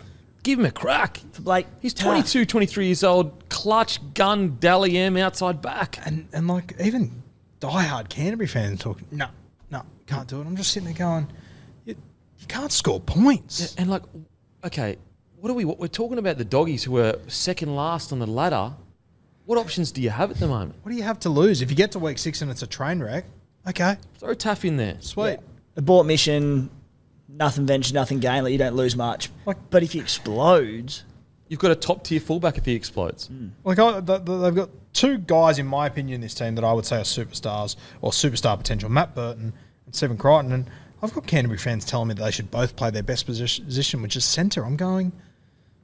Give 0.44 0.60
him 0.60 0.66
a 0.66 0.72
crack. 0.72 1.20
For 1.32 1.42
Blake, 1.42 1.66
He's 1.82 1.94
Taaffe. 1.94 2.04
22, 2.04 2.46
23 2.46 2.86
years 2.86 3.04
old, 3.04 3.50
clutch, 3.50 4.00
gun, 4.14 4.58
Dally 4.60 4.98
M 4.98 5.18
outside 5.18 5.62
back. 5.62 6.00
And 6.06 6.28
and 6.34 6.48
like 6.48 6.75
even 6.80 7.24
diehard 7.60 8.10
Canterbury 8.10 8.48
fans 8.48 8.80
talking, 8.80 9.08
no, 9.12 9.28
no, 9.72 9.82
can't 10.06 10.28
do 10.28 10.40
it. 10.42 10.46
I'm 10.46 10.56
just 10.56 10.72
sitting 10.72 10.86
there 10.86 10.98
going, 10.98 11.28
you, 11.86 11.96
you 12.40 12.48
can't 12.48 12.72
score 12.72 13.00
points. 13.00 13.74
And 13.75 13.90
like, 13.90 14.04
okay, 14.64 14.98
what 15.38 15.50
are 15.50 15.56
we? 15.56 15.66
What, 15.66 15.80
we're 15.80 15.88
talking 15.88 16.20
about 16.20 16.38
the 16.38 16.46
doggies 16.46 16.84
who 16.84 16.98
are 17.00 17.16
second 17.28 17.75
last 17.75 18.12
on 18.12 18.20
the 18.20 18.28
ladder. 18.28 18.74
What 19.46 19.58
options 19.58 19.92
do 19.92 20.02
you 20.02 20.10
have 20.12 20.32
at 20.32 20.38
the 20.38 20.48
moment? 20.48 20.75
What 20.84 20.92
do 20.92 20.98
you 20.98 21.04
have 21.04 21.20
to 21.22 21.30
lose 21.30 21.62
if 21.62 21.70
you 21.70 21.75
get 21.75 21.92
to 21.94 22.00
week 22.00 22.18
six 22.18 22.42
and 22.42 22.50
it's 22.52 22.62
a 22.64 22.68
train 22.68 23.00
wreck? 23.02 23.25
Okay, 23.68 23.98
Throw 24.20 24.36
Taaffe 24.36 24.66
in 24.66 24.78
there. 24.78 24.98
sweet. 25.00 25.40
Abort 25.75 26.05
mission, 26.08 26.70
nothing 27.27 27.65
ventured, 27.65 27.94
nothing 27.94 28.20
gained. 28.20 28.44
Like 28.44 28.51
you 28.51 28.58
don't 28.58 28.75
lose 28.75 28.96
much. 28.96 29.29
Like- 29.46 29.70
but 29.70 29.84
if 29.84 29.94
he 29.94 30.00
explodes, 30.00 31.03
You've 31.48 31.60
got 31.60 31.70
a 31.70 31.75
top 31.75 32.03
tier 32.03 32.20
fullback 32.20 32.58
if 32.58 32.65
he 32.65 32.74
explodes. 32.74 33.27
Hmm. 33.27 33.50
Like 33.63 33.77
I, 33.77 34.01
th- 34.01 34.25
th- 34.25 34.41
they've 34.41 34.55
got 34.55 34.70
two 34.94 35.20
guys 35.20 35.60
in 35.60 35.67
my 35.67 35.86
opinion 35.86 36.15
in 36.15 36.22
this 36.22 36.34
team 36.34 36.55
that 36.55 36.63
I 36.63 36.74
would 36.74 36.88
say 36.88 36.96
are 36.98 37.01
superstars 37.03 37.75
or 38.01 38.10
superstar 38.10 38.58
potential: 38.58 38.89
Matt 38.89 39.13
Burton 39.13 39.53
and 39.86 39.94
Stephen 39.96 40.17
Crichton. 40.17 40.51
And 40.51 40.70
I've 41.03 41.13
got 41.13 41.27
Canterbury 41.27 41.60
fans 41.60 41.86
telling 41.86 42.08
me 42.08 42.15
that 42.15 42.24
they 42.24 42.32
should 42.32 42.50
both 42.50 42.75
play 42.75 42.89
their 42.89 43.03
best 43.03 43.27
position, 43.27 44.01
which 44.01 44.15
is 44.15 44.25
centre. 44.25 44.65
I'm 44.65 44.75
going. 44.75 45.12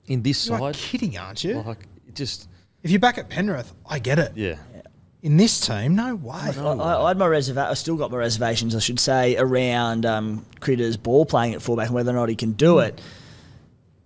In 0.08 0.24
this 0.24 0.48
You're 0.48 0.58
side, 0.58 0.74
kidding, 0.74 1.16
aren't 1.20 1.44
you? 1.44 1.62
like 1.62 1.86
just 2.16 2.50
If 2.82 2.90
you're 2.90 3.00
back 3.00 3.20
at 3.20 3.30
Penrith, 3.30 3.72
I 3.88 4.00
get 4.00 4.18
it. 4.18 4.32
yeah. 4.36 4.56
In 5.22 5.38
this 5.38 5.60
team, 5.60 5.96
no 5.96 6.16
way. 6.16 6.34
I, 6.36 6.60
I, 6.60 7.04
I 7.04 7.08
had 7.10 7.18
my 7.18 7.28
reserva- 7.28 7.70
I 7.70 7.74
still 7.76 7.96
got 7.96 8.10
my 8.10 8.18
reservations, 8.18 8.76
I 8.76 8.80
should 8.80 9.00
say, 9.00 9.38
around 9.38 10.06
um, 10.06 10.46
Critter's 10.60 10.98
ball 10.98 11.26
playing 11.26 11.54
at 11.54 11.62
fullback 11.62 11.88
and 11.88 11.96
whether 11.96 12.10
or 12.10 12.16
not 12.16 12.30
he 12.30 12.36
can 12.36 12.54
do 12.54 12.80
it. 12.80 13.00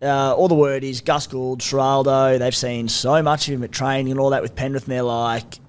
Uh, 0.01 0.35
all 0.35 0.49
the 0.49 0.55
word 0.55 0.83
is 0.83 0.99
Gus 0.99 1.25
Gould, 1.27 1.61
Ciraldo. 1.61 2.37
They've 2.37 2.55
seen 2.55 2.89
so 2.89 3.23
much 3.23 3.47
of 3.47 3.53
him 3.53 3.63
at 3.63 3.71
training 3.71 4.11
and 4.11 4.19
all 4.19 4.31
that 4.31 4.41
with 4.41 4.55
Penrith, 4.55 4.83
and 4.83 4.91
they're 4.91 5.03
like, 5.03 5.59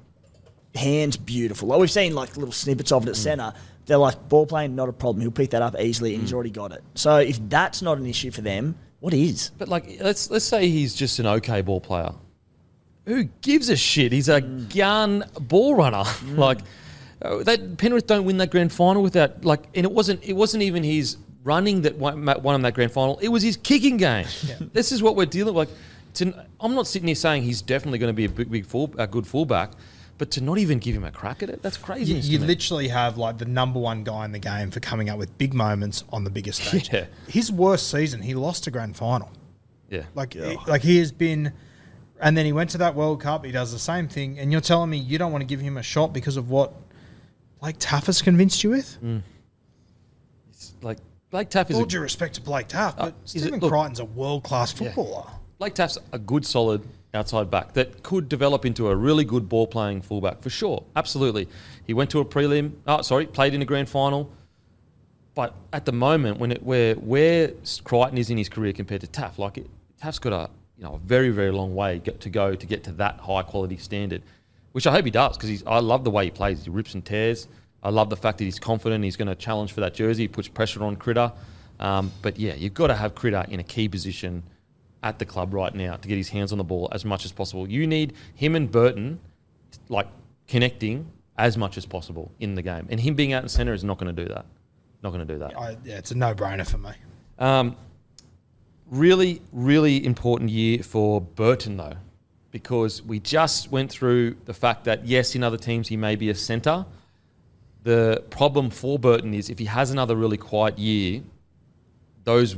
hands 0.74 1.16
beautiful. 1.16 1.68
Like 1.68 1.78
we've 1.78 1.90
seen 1.90 2.14
like 2.14 2.36
little 2.36 2.52
snippets 2.52 2.90
of 2.90 3.06
it 3.06 3.10
at 3.10 3.16
centre. 3.16 3.52
They're 3.86 3.98
like 3.98 4.28
ball 4.28 4.46
playing, 4.46 4.74
not 4.74 4.88
a 4.88 4.92
problem. 4.92 5.22
He'll 5.22 5.30
pick 5.30 5.50
that 5.50 5.62
up 5.62 5.78
easily, 5.78 6.14
and 6.14 6.22
he's 6.22 6.32
already 6.32 6.50
got 6.50 6.72
it. 6.72 6.82
So 6.96 7.18
if 7.18 7.38
that's 7.48 7.82
not 7.82 7.98
an 7.98 8.06
issue 8.06 8.32
for 8.32 8.40
them, 8.40 8.76
what 8.98 9.14
is? 9.14 9.50
But 9.56 9.68
like, 9.68 9.86
let's 10.00 10.28
let's 10.28 10.44
say 10.44 10.68
he's 10.68 10.94
just 10.94 11.20
an 11.20 11.26
okay 11.26 11.60
ball 11.60 11.80
player. 11.80 12.12
Who 13.06 13.24
gives 13.40 13.68
a 13.70 13.76
shit? 13.76 14.12
He's 14.12 14.28
a 14.28 14.40
gun 14.40 15.24
ball 15.40 15.74
runner. 15.74 16.04
like 16.34 16.58
uh, 17.22 17.42
that 17.44 17.78
Penrith 17.78 18.06
don't 18.06 18.24
win 18.24 18.36
that 18.38 18.50
grand 18.50 18.72
final 18.72 19.02
without 19.02 19.44
like, 19.44 19.64
and 19.74 19.84
it 19.86 19.92
wasn't 19.92 20.22
it 20.24 20.34
wasn't 20.34 20.62
even 20.62 20.82
his 20.82 21.16
running 21.44 21.82
that 21.82 21.96
won, 21.96 22.22
ma- 22.24 22.36
won 22.38 22.54
him 22.56 22.62
that 22.62 22.74
grand 22.74 22.90
final. 22.92 23.18
It 23.20 23.28
was 23.28 23.42
his 23.42 23.56
kicking 23.56 23.96
game. 23.96 24.26
This 24.72 24.90
is 24.92 25.02
what 25.02 25.14
we're 25.16 25.26
dealing 25.26 25.54
with. 25.54 25.68
Like, 25.68 25.76
to, 26.14 26.46
I'm 26.60 26.74
not 26.74 26.86
sitting 26.86 27.06
here 27.06 27.14
saying 27.14 27.44
he's 27.44 27.62
definitely 27.62 27.98
going 27.98 28.08
to 28.10 28.16
be 28.16 28.24
a 28.24 28.28
big, 28.28 28.50
big 28.50 28.66
full, 28.66 28.90
a 28.98 29.06
good 29.06 29.26
fullback, 29.26 29.70
but 30.18 30.30
to 30.32 30.40
not 30.40 30.58
even 30.58 30.78
give 30.80 30.96
him 30.96 31.04
a 31.04 31.10
crack 31.12 31.42
at 31.44 31.50
it, 31.50 31.62
that's 31.62 31.76
crazy. 31.76 32.14
You, 32.14 32.38
you 32.40 32.44
literally 32.44 32.88
have 32.88 33.16
like 33.18 33.38
the 33.38 33.44
number 33.44 33.78
one 33.78 34.02
guy 34.02 34.24
in 34.24 34.32
the 34.32 34.38
game 34.40 34.70
for 34.70 34.80
coming 34.80 35.08
up 35.10 35.18
with 35.18 35.36
big 35.38 35.54
moments 35.54 36.02
on 36.10 36.24
the 36.24 36.30
biggest 36.30 36.64
stage. 36.64 36.90
Yeah. 36.92 37.04
His 37.28 37.52
worst 37.52 37.90
season, 37.90 38.22
he 38.22 38.34
lost 38.34 38.66
a 38.66 38.70
grand 38.70 38.96
final. 38.96 39.30
yeah, 39.90 40.02
Like, 40.14 40.32
he- 40.34 40.58
like 40.66 40.82
he 40.82 40.98
has 40.98 41.12
been, 41.12 41.52
and 42.20 42.36
then 42.36 42.46
he 42.46 42.52
went 42.52 42.70
to 42.70 42.78
that 42.78 42.94
World 42.94 43.20
Cup. 43.20 43.44
He 43.44 43.52
does 43.52 43.72
the 43.72 43.78
same 43.78 44.08
thing, 44.08 44.38
and 44.38 44.50
you're 44.52 44.60
telling 44.60 44.90
me 44.90 44.96
you 44.98 45.18
don't 45.18 45.32
want 45.32 45.42
to 45.42 45.46
give 45.46 45.60
him 45.60 45.76
a 45.76 45.82
shot 45.82 46.12
because 46.12 46.36
of 46.36 46.50
what 46.50 46.72
Blake 47.60 47.78
Taaffe 47.78 48.06
has 48.06 48.22
convinced 48.22 48.62
you 48.64 48.70
with? 48.70 48.98
like 50.82 50.98
Blake 51.30 51.50
Taaffe 51.50 51.70
is 51.70 51.76
All 51.76 51.84
a, 51.84 51.86
due 51.86 52.00
respect 52.00 52.34
to 52.36 52.40
Blake 52.40 52.68
Taaffe, 52.68 52.96
but 52.96 53.02
Uh, 53.04 53.06
it- 53.08 53.14
Stephen 53.24 53.60
look- 53.60 53.70
Crichton's 53.70 54.00
a 54.00 54.04
world 54.04 54.44
class 54.44 54.72
footballer. 54.72 55.24
Blake 55.58 55.74
Taaffe's 55.74 55.98
a 56.12 56.18
good, 56.18 56.44
solid 56.46 56.82
outside 57.14 57.50
back 57.50 57.72
that 57.72 58.02
could 58.02 58.28
develop 58.28 58.66
into 58.66 58.88
a 58.88 58.94
really 58.94 59.24
good 59.24 59.48
ball 59.48 59.66
playing 59.66 60.02
fullback 60.02 60.42
for 60.42 60.50
sure. 60.50 60.84
Absolutely. 60.94 61.48
He 61.86 61.94
went 61.94 62.10
to 62.10 62.20
a 62.20 62.24
prelim. 62.24 62.72
Oh, 62.86 63.00
sorry, 63.02 63.26
played 63.26 63.54
in 63.54 63.62
a 63.62 63.64
grand 63.64 63.88
final. 63.88 64.30
But 65.34 65.54
at 65.72 65.84
the 65.86 65.92
moment, 65.92 66.38
when 66.38 66.52
it 66.52 66.62
where 66.62 66.94
where 66.94 67.52
Crichton 67.84 68.18
is 68.18 68.30
in 68.30 68.38
his 68.38 68.48
career 68.48 68.72
compared 68.72 69.00
to 69.02 69.06
Taaffe, 69.06 69.38
like 69.38 69.58
it, 69.58 69.66
Taaffe's 70.02 70.18
got 70.18 70.32
a 70.32 70.50
you 70.78 70.84
know 70.84 70.94
a 70.94 70.98
very 70.98 71.30
very 71.30 71.50
long 71.50 71.74
way 71.74 71.98
to 72.00 72.30
go 72.30 72.54
to 72.54 72.66
get 72.66 72.84
to 72.84 72.92
that 72.92 73.20
high 73.20 73.42
quality 73.42 73.76
standard, 73.76 74.22
which 74.72 74.86
I 74.86 74.92
hope 74.92 75.04
he 75.04 75.10
does 75.10 75.36
because 75.36 75.62
I 75.66 75.80
love 75.80 76.04
the 76.04 76.10
way 76.10 76.24
he 76.24 76.30
plays. 76.30 76.64
He 76.64 76.70
rips 76.70 76.94
and 76.94 77.04
tears. 77.04 77.48
I 77.82 77.90
love 77.90 78.10
the 78.10 78.16
fact 78.16 78.38
that 78.38 78.44
he's 78.44 78.58
confident. 78.58 79.04
He's 79.04 79.16
going 79.16 79.28
to 79.28 79.34
challenge 79.34 79.72
for 79.72 79.80
that 79.80 79.94
jersey. 79.94 80.24
He 80.24 80.28
puts 80.28 80.48
pressure 80.48 80.82
on 80.82 80.96
Critter. 80.96 81.32
Um, 81.78 82.10
but 82.22 82.38
yeah, 82.38 82.54
you've 82.54 82.74
got 82.74 82.88
to 82.88 82.94
have 82.94 83.14
Critter 83.14 83.44
in 83.48 83.60
a 83.60 83.62
key 83.62 83.88
position 83.88 84.42
at 85.02 85.18
the 85.18 85.24
club 85.24 85.54
right 85.54 85.74
now 85.74 85.94
to 85.96 86.08
get 86.08 86.16
his 86.16 86.30
hands 86.30 86.52
on 86.52 86.58
the 86.58 86.64
ball 86.64 86.88
as 86.90 87.04
much 87.04 87.24
as 87.24 87.32
possible. 87.32 87.68
You 87.68 87.86
need 87.86 88.14
him 88.34 88.56
and 88.56 88.70
Burton 88.70 89.20
like 89.88 90.08
connecting 90.48 91.10
as 91.38 91.56
much 91.56 91.76
as 91.76 91.86
possible 91.86 92.32
in 92.40 92.54
the 92.54 92.62
game, 92.62 92.86
and 92.90 92.98
him 92.98 93.14
being 93.14 93.32
out 93.32 93.42
in 93.42 93.48
centre 93.48 93.74
is 93.74 93.84
not 93.84 93.98
going 93.98 94.14
to 94.14 94.22
do 94.24 94.28
that. 94.32 94.46
Not 95.02 95.10
going 95.10 95.26
to 95.26 95.32
do 95.32 95.38
that. 95.40 95.56
I, 95.56 95.76
yeah, 95.84 95.98
it's 95.98 96.10
a 96.10 96.16
no 96.16 96.34
brainer 96.34 96.68
for 96.68 96.78
me. 96.78 96.92
Um, 97.38 97.76
really, 98.90 99.42
really 99.52 100.04
important 100.04 100.50
year 100.50 100.82
for 100.82 101.20
Burton 101.20 101.76
though, 101.76 101.96
because 102.50 103.02
we 103.02 103.20
just 103.20 103.70
went 103.70 103.90
through 103.90 104.36
the 104.44 104.54
fact 104.54 104.84
that 104.84 105.06
yes, 105.06 105.34
in 105.34 105.42
other 105.42 105.56
teams 105.56 105.88
he 105.88 105.96
may 105.96 106.16
be 106.16 106.30
a 106.30 106.34
centre. 106.34 106.86
The 107.82 108.24
problem 108.30 108.70
for 108.70 108.98
Burton 108.98 109.32
is 109.32 109.48
if 109.48 109.58
he 109.58 109.66
has 109.66 109.90
another 109.90 110.16
really 110.16 110.36
quiet 110.36 110.78
year, 110.78 111.22
those 112.24 112.56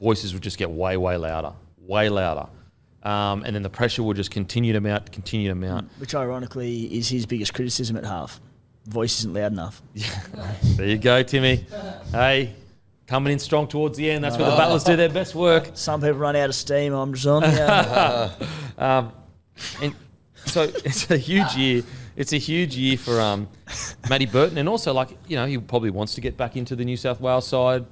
voices 0.00 0.32
would 0.32 0.42
just 0.42 0.56
get 0.56 0.70
way, 0.70 0.96
way 0.96 1.16
louder, 1.16 1.52
way 1.78 2.08
louder. 2.08 2.48
Um, 3.02 3.44
and 3.44 3.54
then 3.54 3.62
the 3.62 3.70
pressure 3.70 4.02
will 4.02 4.14
just 4.14 4.30
continue 4.30 4.72
to 4.72 4.80
mount, 4.80 5.10
continue 5.12 5.48
to 5.48 5.54
mount. 5.54 5.90
Which 5.98 6.14
ironically 6.14 6.84
is 6.84 7.08
his 7.08 7.26
biggest 7.26 7.54
criticism 7.54 7.96
at 7.96 8.04
half. 8.04 8.40
Voice 8.86 9.18
isn't 9.20 9.34
loud 9.34 9.52
enough. 9.52 9.82
There 10.62 10.86
you 10.86 10.98
go, 10.98 11.22
Timmy. 11.22 11.66
Hey, 12.10 12.54
coming 13.10 13.32
in 13.32 13.40
strong 13.40 13.66
towards 13.66 13.98
the 13.98 14.08
end. 14.08 14.22
That's 14.22 14.38
where 14.38 14.48
the 14.48 14.56
battlers 14.56 14.84
do 14.84 14.94
their 14.94 15.08
best 15.08 15.34
work. 15.34 15.70
Some 15.74 16.00
people 16.00 16.16
run 16.16 16.36
out 16.36 16.48
of 16.48 16.54
steam. 16.54 16.94
I'm 16.94 17.12
just 17.12 17.26
on. 17.26 17.42
Yeah. 17.42 19.10
And 19.82 19.94
so 20.46 20.62
it's 20.84 21.10
a 21.10 21.18
huge 21.18 21.54
year. 21.54 21.82
It's 22.16 22.32
a 22.32 22.38
huge 22.38 22.74
year 22.74 22.96
for 22.96 23.20
um, 23.20 23.46
Matty 24.08 24.24
Burton, 24.24 24.56
and 24.56 24.70
also 24.70 24.94
like 24.94 25.10
you 25.28 25.36
know 25.36 25.44
he 25.44 25.58
probably 25.58 25.90
wants 25.90 26.14
to 26.14 26.22
get 26.22 26.38
back 26.38 26.56
into 26.56 26.74
the 26.74 26.84
New 26.84 26.96
South 26.96 27.20
Wales 27.20 27.46
side. 27.46 27.84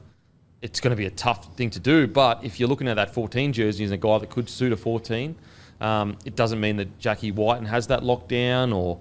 It's 0.62 0.80
going 0.80 0.92
to 0.92 0.96
be 0.96 1.04
a 1.04 1.10
tough 1.10 1.54
thing 1.56 1.68
to 1.70 1.80
do, 1.80 2.06
but 2.06 2.42
if 2.42 2.58
you're 2.58 2.70
looking 2.70 2.88
at 2.88 2.94
that 2.94 3.12
14 3.12 3.52
jersey 3.52 3.84
as 3.84 3.90
a 3.90 3.98
guy 3.98 4.16
that 4.16 4.30
could 4.30 4.48
suit 4.48 4.72
a 4.72 4.78
14, 4.78 5.36
um, 5.82 6.16
it 6.24 6.36
doesn't 6.36 6.58
mean 6.58 6.76
that 6.78 6.98
Jackie 6.98 7.30
Whiten 7.30 7.66
has 7.66 7.88
that 7.88 8.02
locked 8.02 8.30
down, 8.30 8.72
or 8.72 8.98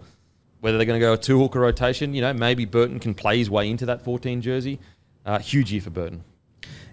whether 0.59 0.77
they're 0.77 0.85
going 0.85 0.99
to 0.99 1.05
go 1.05 1.13
a 1.13 1.17
two 1.17 1.39
hooker 1.39 1.61
rotation. 1.61 2.13
You 2.13 2.21
know, 2.21 2.33
maybe 2.33 2.65
Burton 2.65 2.99
can 2.99 3.13
play 3.13 3.37
his 3.37 3.49
way 3.49 3.69
into 3.69 3.85
that 3.85 4.01
14 4.01 4.41
jersey. 4.41 4.77
Uh, 5.27 5.39
huge 5.39 5.73
year 5.73 5.81
for 5.81 5.89
Burton. 5.89 6.23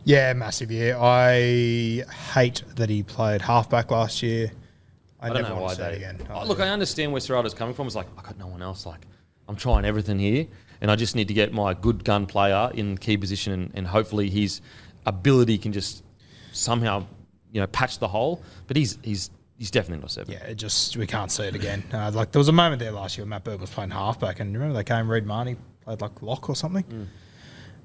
Yeah, 0.02 0.32
massive 0.34 0.70
year. 0.70 0.96
I 0.98 2.04
hate 2.34 2.64
that 2.74 2.90
he 2.90 3.04
played 3.04 3.40
halfback 3.40 3.92
last 3.92 4.22
year. 4.22 4.50
I, 5.20 5.26
I 5.26 5.28
don't 5.28 5.42
never 5.42 5.54
know 5.54 5.62
want 5.62 5.78
why 5.78 5.90
they. 5.90 5.96
again. 5.96 6.18
Oh, 6.30 6.44
look, 6.44 6.58
I 6.60 6.68
understand 6.68 7.12
where 7.12 7.20
Ciraldo's 7.20 7.54
coming 7.54 7.74
from. 7.74 7.86
It's 7.86 7.96
like 7.96 8.08
I 8.18 8.22
got 8.22 8.36
no 8.36 8.48
one 8.48 8.60
else. 8.60 8.84
Like 8.84 9.06
I'm 9.48 9.56
trying 9.56 9.84
everything 9.84 10.18
here, 10.18 10.46
and 10.80 10.90
I 10.90 10.96
just 10.96 11.14
need 11.14 11.28
to 11.28 11.34
get 11.34 11.52
my 11.52 11.74
good 11.74 12.04
gun 12.04 12.26
player 12.26 12.70
in 12.74 12.98
key 12.98 13.16
position, 13.16 13.52
and, 13.52 13.70
and 13.74 13.86
hopefully 13.86 14.28
his 14.28 14.60
ability 15.06 15.56
can 15.56 15.72
just 15.72 16.02
somehow, 16.52 17.06
you 17.52 17.60
know, 17.60 17.66
patch 17.68 18.00
the 18.00 18.08
hole. 18.08 18.42
But 18.66 18.76
he's 18.76 18.98
he's 19.02 19.30
he's 19.58 19.70
definitely 19.70 20.02
not 20.02 20.10
seven. 20.10 20.34
Yeah, 20.34 20.44
it 20.44 20.56
just 20.56 20.96
we 20.96 21.06
can't 21.06 21.30
see 21.30 21.44
it 21.44 21.54
again. 21.54 21.84
Uh, 21.92 22.10
like 22.12 22.32
there 22.32 22.40
was 22.40 22.48
a 22.48 22.52
moment 22.52 22.80
there 22.80 22.90
last 22.90 23.16
year 23.16 23.22
when 23.24 23.30
Matt 23.30 23.44
Burton 23.44 23.60
was 23.60 23.70
playing 23.70 23.90
halfback, 23.90 24.40
and 24.40 24.52
remember 24.52 24.74
they 24.74 24.84
came 24.84 25.08
Reed 25.08 25.24
Mahoney 25.24 25.56
played 25.82 26.00
like 26.00 26.20
lock 26.20 26.48
or 26.48 26.56
something. 26.56 26.84
Mm. 26.84 27.06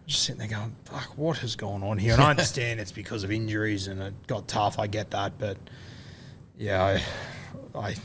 Just 0.09 0.23
sitting 0.23 0.39
there 0.39 0.47
going, 0.47 0.75
"Fuck, 0.85 1.17
what 1.17 1.37
has 1.37 1.55
gone 1.55 1.83
on 1.83 1.99
here?" 1.99 2.13
And 2.13 2.21
I 2.21 2.29
understand 2.31 2.79
it's 2.79 2.91
because 2.91 3.23
of 3.23 3.31
injuries 3.31 3.87
and 3.87 4.01
it 4.01 4.27
got 4.27 4.47
tough. 4.47 4.79
I 4.79 4.87
get 4.87 5.11
that, 5.11 5.37
but 5.37 5.57
yeah, 6.57 6.83
I, 7.75 7.79
I 7.79 7.95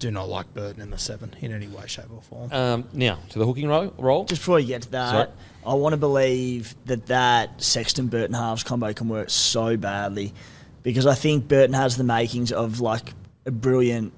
do 0.00 0.10
not 0.10 0.28
like 0.28 0.52
Burton 0.54 0.82
in 0.82 0.90
the 0.90 0.98
seven 0.98 1.34
in 1.40 1.52
any 1.52 1.68
way, 1.68 1.84
shape, 1.86 2.06
or 2.12 2.20
form. 2.20 2.52
Um, 2.52 2.84
now 2.92 3.20
to 3.30 3.38
the 3.38 3.46
hooking 3.46 3.68
ro- 3.68 3.94
role. 3.96 4.24
Just 4.24 4.42
before 4.42 4.58
you 4.58 4.66
get 4.66 4.82
to 4.82 4.90
that, 4.90 5.10
Sorry. 5.10 5.28
I 5.64 5.74
want 5.74 5.92
to 5.92 5.98
believe 5.98 6.74
that 6.86 7.06
that 7.06 7.62
Sexton 7.62 8.08
Burton 8.08 8.34
halves 8.34 8.64
combo 8.64 8.92
can 8.92 9.08
work 9.08 9.30
so 9.30 9.76
badly 9.76 10.34
because 10.82 11.06
I 11.06 11.14
think 11.14 11.46
Burton 11.46 11.74
has 11.74 11.96
the 11.96 12.02
makings 12.02 12.50
of 12.50 12.80
like 12.80 13.14
a 13.46 13.52
brilliant 13.52 14.12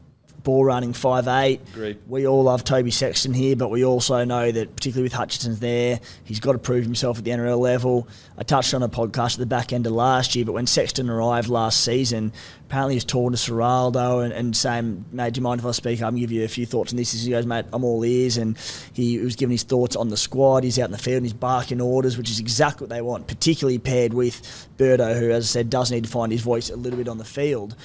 ball 0.44 0.64
running 0.64 0.92
five 0.92 1.26
eight. 1.26 1.60
Agreed. 1.70 1.98
We 2.06 2.26
all 2.26 2.44
love 2.44 2.62
Toby 2.62 2.90
Sexton 2.90 3.34
here, 3.34 3.56
but 3.56 3.70
we 3.70 3.84
also 3.84 4.24
know 4.24 4.52
that 4.52 4.76
particularly 4.76 5.04
with 5.04 5.14
Hutchinson's 5.14 5.58
there, 5.58 5.98
he's 6.22 6.38
got 6.38 6.52
to 6.52 6.58
prove 6.58 6.84
himself 6.84 7.18
at 7.18 7.24
the 7.24 7.32
NRL 7.32 7.58
level. 7.58 8.06
I 8.38 8.42
touched 8.42 8.74
on 8.74 8.82
a 8.82 8.88
podcast 8.88 9.34
at 9.34 9.38
the 9.38 9.46
back 9.46 9.72
end 9.72 9.86
of 9.86 9.92
last 9.92 10.36
year, 10.36 10.44
but 10.44 10.52
when 10.52 10.66
Sexton 10.66 11.10
arrived 11.10 11.48
last 11.48 11.82
season, 11.82 12.32
apparently 12.66 12.94
he's 12.94 13.04
talking 13.04 13.36
to 13.36 13.38
Ciraldo 13.38 14.24
and, 14.24 14.32
and 14.32 14.56
saying, 14.56 15.04
mate, 15.12 15.34
do 15.34 15.38
you 15.38 15.42
mind 15.42 15.60
if 15.60 15.66
I 15.66 15.70
speak 15.70 16.02
up 16.02 16.10
and 16.10 16.18
give 16.18 16.30
you 16.30 16.44
a 16.44 16.48
few 16.48 16.66
thoughts 16.66 16.92
on 16.92 16.96
this? 16.96 17.12
He 17.12 17.30
goes, 17.30 17.46
mate, 17.46 17.66
I'm 17.72 17.84
all 17.84 18.04
ears. 18.04 18.36
And 18.36 18.58
he 18.92 19.18
was 19.18 19.36
giving 19.36 19.52
his 19.52 19.62
thoughts 19.62 19.96
on 19.96 20.08
the 20.08 20.16
squad. 20.16 20.64
He's 20.64 20.78
out 20.78 20.86
in 20.86 20.92
the 20.92 20.98
field 20.98 21.18
and 21.18 21.26
he's 21.26 21.32
barking 21.32 21.80
orders, 21.80 22.18
which 22.18 22.30
is 22.30 22.38
exactly 22.38 22.84
what 22.84 22.90
they 22.90 23.02
want, 23.02 23.28
particularly 23.28 23.78
paired 23.78 24.12
with 24.12 24.68
Birdo, 24.76 25.18
who, 25.18 25.30
as 25.30 25.44
I 25.44 25.46
said, 25.46 25.70
does 25.70 25.90
need 25.90 26.04
to 26.04 26.10
find 26.10 26.32
his 26.32 26.42
voice 26.42 26.68
a 26.68 26.76
little 26.76 26.98
bit 26.98 27.08
on 27.08 27.18
the 27.18 27.24
field. 27.24 27.76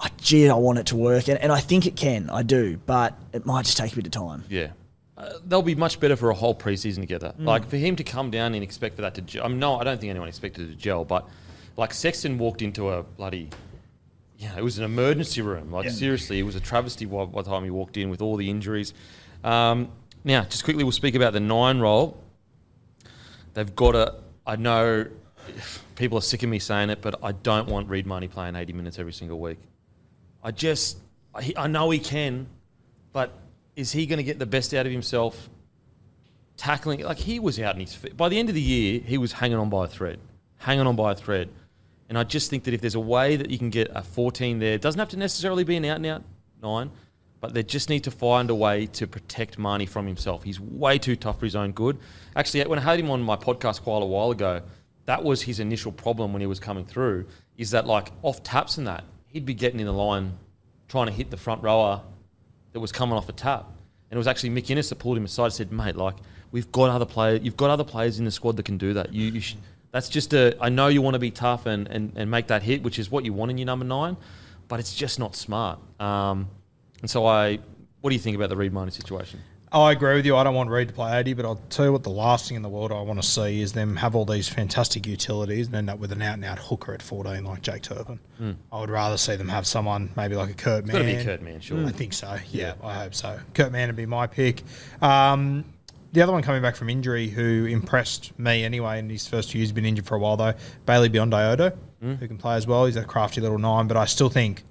I, 0.00 0.10
gee, 0.18 0.48
I 0.48 0.54
want 0.54 0.78
it 0.78 0.86
to 0.86 0.96
work, 0.96 1.28
and, 1.28 1.38
and 1.40 1.50
I 1.50 1.60
think 1.60 1.86
it 1.86 1.96
can. 1.96 2.30
I 2.30 2.42
do, 2.42 2.78
but 2.86 3.18
it 3.32 3.44
might 3.44 3.64
just 3.64 3.76
take 3.76 3.92
a 3.92 3.96
bit 3.96 4.06
of 4.06 4.12
time. 4.12 4.44
Yeah. 4.48 4.68
Uh, 5.16 5.32
they'll 5.44 5.62
be 5.62 5.74
much 5.74 5.98
better 5.98 6.14
for 6.14 6.30
a 6.30 6.34
whole 6.34 6.54
preseason 6.54 7.00
together. 7.00 7.34
Like 7.38 7.66
for 7.68 7.76
him 7.76 7.96
to 7.96 8.04
come 8.04 8.30
down 8.30 8.54
and 8.54 8.62
expect 8.62 8.94
for 8.94 9.02
that 9.02 9.16
to 9.16 9.22
gel. 9.22 9.44
I 9.44 9.48
mean, 9.48 9.58
no, 9.58 9.76
I 9.76 9.82
don't 9.82 9.98
think 9.98 10.10
anyone 10.10 10.28
expected 10.28 10.68
it 10.68 10.72
to 10.72 10.76
gel, 10.76 11.04
but 11.04 11.28
like 11.76 11.92
Sexton 11.92 12.38
walked 12.38 12.62
into 12.62 12.90
a 12.90 13.02
bloody, 13.02 13.50
yeah, 14.36 14.56
it 14.56 14.62
was 14.62 14.78
an 14.78 14.84
emergency 14.84 15.42
room. 15.42 15.72
Like 15.72 15.90
seriously, 15.90 16.38
it 16.38 16.44
was 16.44 16.54
a 16.54 16.60
travesty 16.60 17.04
by, 17.04 17.24
by 17.24 17.42
the 17.42 17.50
time 17.50 17.64
he 17.64 17.70
walked 17.70 17.96
in 17.96 18.10
with 18.10 18.22
all 18.22 18.36
the 18.36 18.48
injuries. 18.48 18.94
Um, 19.42 19.90
now, 20.22 20.44
just 20.44 20.62
quickly, 20.62 20.84
we'll 20.84 20.92
speak 20.92 21.16
about 21.16 21.32
the 21.32 21.40
nine 21.40 21.80
role. 21.80 22.22
They've 23.54 23.74
got 23.74 23.96
a. 23.96 24.14
I 24.46 24.54
know 24.54 25.06
people 25.96 26.18
are 26.18 26.22
sick 26.22 26.44
of 26.44 26.48
me 26.48 26.60
saying 26.60 26.90
it, 26.90 27.02
but 27.02 27.18
I 27.24 27.32
don't 27.32 27.68
want 27.68 27.88
Reed 27.88 28.06
Mahoney 28.06 28.28
playing 28.28 28.54
80 28.54 28.72
minutes 28.72 29.00
every 29.00 29.12
single 29.12 29.40
week. 29.40 29.58
I 30.42 30.50
just, 30.50 30.98
I, 31.34 31.52
I 31.56 31.66
know 31.66 31.90
he 31.90 31.98
can, 31.98 32.46
but 33.12 33.32
is 33.76 33.92
he 33.92 34.06
going 34.06 34.18
to 34.18 34.22
get 34.22 34.38
the 34.38 34.46
best 34.46 34.74
out 34.74 34.86
of 34.86 34.92
himself 34.92 35.48
tackling? 36.56 37.00
Like 37.00 37.18
he 37.18 37.38
was 37.38 37.60
out 37.60 37.74
in 37.74 37.80
his 37.80 37.94
feet. 37.94 38.16
By 38.16 38.28
the 38.28 38.38
end 38.38 38.48
of 38.48 38.54
the 38.54 38.60
year, 38.60 39.00
he 39.00 39.18
was 39.18 39.32
hanging 39.32 39.58
on 39.58 39.70
by 39.70 39.84
a 39.84 39.88
thread, 39.88 40.18
hanging 40.56 40.86
on 40.86 40.96
by 40.96 41.12
a 41.12 41.14
thread. 41.14 41.48
And 42.08 42.16
I 42.16 42.24
just 42.24 42.48
think 42.50 42.64
that 42.64 42.74
if 42.74 42.80
there's 42.80 42.94
a 42.94 43.00
way 43.00 43.36
that 43.36 43.50
you 43.50 43.58
can 43.58 43.70
get 43.70 43.90
a 43.94 44.02
14 44.02 44.58
there, 44.58 44.74
it 44.74 44.80
doesn't 44.80 44.98
have 44.98 45.10
to 45.10 45.18
necessarily 45.18 45.64
be 45.64 45.76
an 45.76 45.84
out 45.84 45.96
and 45.96 46.06
out 46.06 46.24
nine, 46.62 46.90
but 47.40 47.54
they 47.54 47.62
just 47.62 47.88
need 47.88 48.04
to 48.04 48.10
find 48.10 48.50
a 48.50 48.54
way 48.54 48.86
to 48.86 49.06
protect 49.06 49.58
Mahoney 49.58 49.86
from 49.86 50.06
himself. 50.06 50.42
He's 50.42 50.58
way 50.58 50.98
too 50.98 51.16
tough 51.16 51.38
for 51.38 51.46
his 51.46 51.54
own 51.54 51.72
good. 51.72 51.98
Actually, 52.34 52.64
when 52.64 52.78
I 52.78 52.82
had 52.82 52.98
him 52.98 53.10
on 53.10 53.22
my 53.22 53.36
podcast 53.36 53.82
quite 53.82 54.02
a 54.02 54.06
while 54.06 54.30
ago, 54.30 54.62
that 55.04 55.22
was 55.22 55.42
his 55.42 55.60
initial 55.60 55.92
problem 55.92 56.32
when 56.32 56.40
he 56.40 56.46
was 56.46 56.58
coming 56.58 56.84
through. 56.84 57.26
Is 57.56 57.70
that 57.72 57.86
like 57.86 58.10
off 58.22 58.42
taps 58.42 58.78
and 58.78 58.86
that 58.86 59.04
he'd 59.28 59.46
be 59.46 59.54
getting 59.54 59.80
in 59.80 59.86
the 59.86 59.92
line, 59.92 60.38
trying 60.88 61.06
to 61.06 61.12
hit 61.12 61.30
the 61.30 61.36
front 61.36 61.62
rower 61.62 62.02
that 62.72 62.80
was 62.80 62.92
coming 62.92 63.16
off 63.16 63.28
a 63.28 63.32
tap, 63.32 63.66
and 64.10 64.16
it 64.16 64.18
was 64.18 64.26
actually 64.26 64.50
Mick 64.50 64.70
Ennis 64.70 64.88
that 64.88 64.96
pulled 64.96 65.16
him 65.16 65.24
aside 65.24 65.44
and 65.44 65.52
said, 65.54 65.72
"Mate, 65.72 65.96
like 65.96 66.16
we've 66.50 66.70
got 66.72 66.90
other 66.90 67.06
players, 67.06 67.40
you've 67.42 67.56
got 67.56 67.70
other 67.70 67.84
players 67.84 68.18
in 68.18 68.24
the 68.24 68.30
squad 68.30 68.56
that 68.56 68.64
can 68.64 68.78
do 68.78 68.94
that. 68.94 69.12
You, 69.12 69.30
you 69.32 69.40
sh- 69.40 69.56
that's 69.90 70.08
just 70.08 70.32
a. 70.34 70.56
I 70.60 70.68
know 70.68 70.88
you 70.88 71.02
want 71.02 71.14
to 71.14 71.20
be 71.20 71.30
tough 71.30 71.66
and, 71.66 71.88
and 71.88 72.12
and 72.16 72.30
make 72.30 72.48
that 72.48 72.62
hit, 72.62 72.82
which 72.82 72.98
is 72.98 73.10
what 73.10 73.24
you 73.24 73.32
want 73.32 73.50
in 73.50 73.58
your 73.58 73.66
number 73.66 73.84
nine, 73.84 74.16
but 74.68 74.80
it's 74.80 74.94
just 74.94 75.18
not 75.18 75.34
smart. 75.34 75.78
Um, 76.00 76.48
and 77.00 77.10
so 77.10 77.26
I, 77.26 77.58
what 78.00 78.10
do 78.10 78.14
you 78.14 78.20
think 78.20 78.36
about 78.36 78.48
the 78.48 78.56
Reed 78.56 78.72
Mahoney 78.72 78.90
situation? 78.90 79.40
I 79.70 79.92
agree 79.92 80.14
with 80.14 80.24
you. 80.24 80.36
I 80.36 80.44
don't 80.44 80.54
want 80.54 80.70
Reed 80.70 80.88
to 80.88 80.94
play 80.94 81.18
80, 81.18 81.34
but 81.34 81.44
I'll 81.44 81.60
tell 81.68 81.84
you 81.86 81.92
what 81.92 82.02
the 82.02 82.10
last 82.10 82.48
thing 82.48 82.56
in 82.56 82.62
the 82.62 82.68
world 82.68 82.90
I 82.90 83.00
want 83.02 83.20
to 83.20 83.28
see 83.28 83.60
is 83.60 83.72
them 83.74 83.96
have 83.96 84.14
all 84.16 84.24
these 84.24 84.48
fantastic 84.48 85.06
utilities 85.06 85.66
and 85.66 85.76
end 85.76 85.90
up 85.90 85.98
with 85.98 86.10
an 86.12 86.22
out 86.22 86.34
and 86.34 86.44
out 86.44 86.58
hooker 86.58 86.94
at 86.94 87.02
14 87.02 87.44
like 87.44 87.60
Jake 87.62 87.82
Turpin. 87.82 88.18
I 88.72 88.80
would 88.80 88.88
rather 88.90 89.16
see 89.18 89.36
them 89.36 89.48
have 89.48 89.66
someone 89.66 90.10
maybe 90.16 90.36
like 90.36 90.50
a 90.50 90.54
Kurt 90.54 90.86
Mann. 90.86 90.96
got 90.96 90.98
to 91.10 91.16
be 91.18 91.24
Kurt 91.24 91.42
Mann, 91.42 91.60
sure. 91.60 91.84
I 91.86 91.90
think 91.90 92.12
so. 92.14 92.38
Yeah, 92.50 92.74
I 92.82 92.94
hope 92.94 93.14
so. 93.14 93.38
Kurt 93.52 93.70
Mann 93.72 93.88
would 93.88 93.96
be 93.96 94.06
my 94.06 94.26
pick. 94.26 94.62
Um, 95.02 95.64
the 96.12 96.22
other 96.22 96.32
one 96.32 96.42
coming 96.42 96.62
back 96.62 96.74
from 96.74 96.88
injury, 96.88 97.28
who 97.28 97.66
impressed 97.66 98.38
me 98.38 98.64
anyway 98.64 98.98
in 98.98 99.10
his 99.10 99.26
first 99.26 99.50
few 99.52 99.58
years, 99.58 99.72
been 99.72 99.84
injured 99.84 100.06
for 100.06 100.14
a 100.14 100.18
while 100.18 100.38
though, 100.38 100.54
Bailey 100.86 101.10
Biondi-Odo, 101.10 101.76
who 102.00 102.16
can 102.28 102.38
play 102.38 102.56
as 102.56 102.66
well. 102.66 102.86
He's 102.86 102.96
a 102.96 103.04
crafty 103.04 103.42
little 103.42 103.58
nine, 103.58 103.86
but 103.86 103.96
I 103.98 104.06
still 104.06 104.30
think 104.30 104.62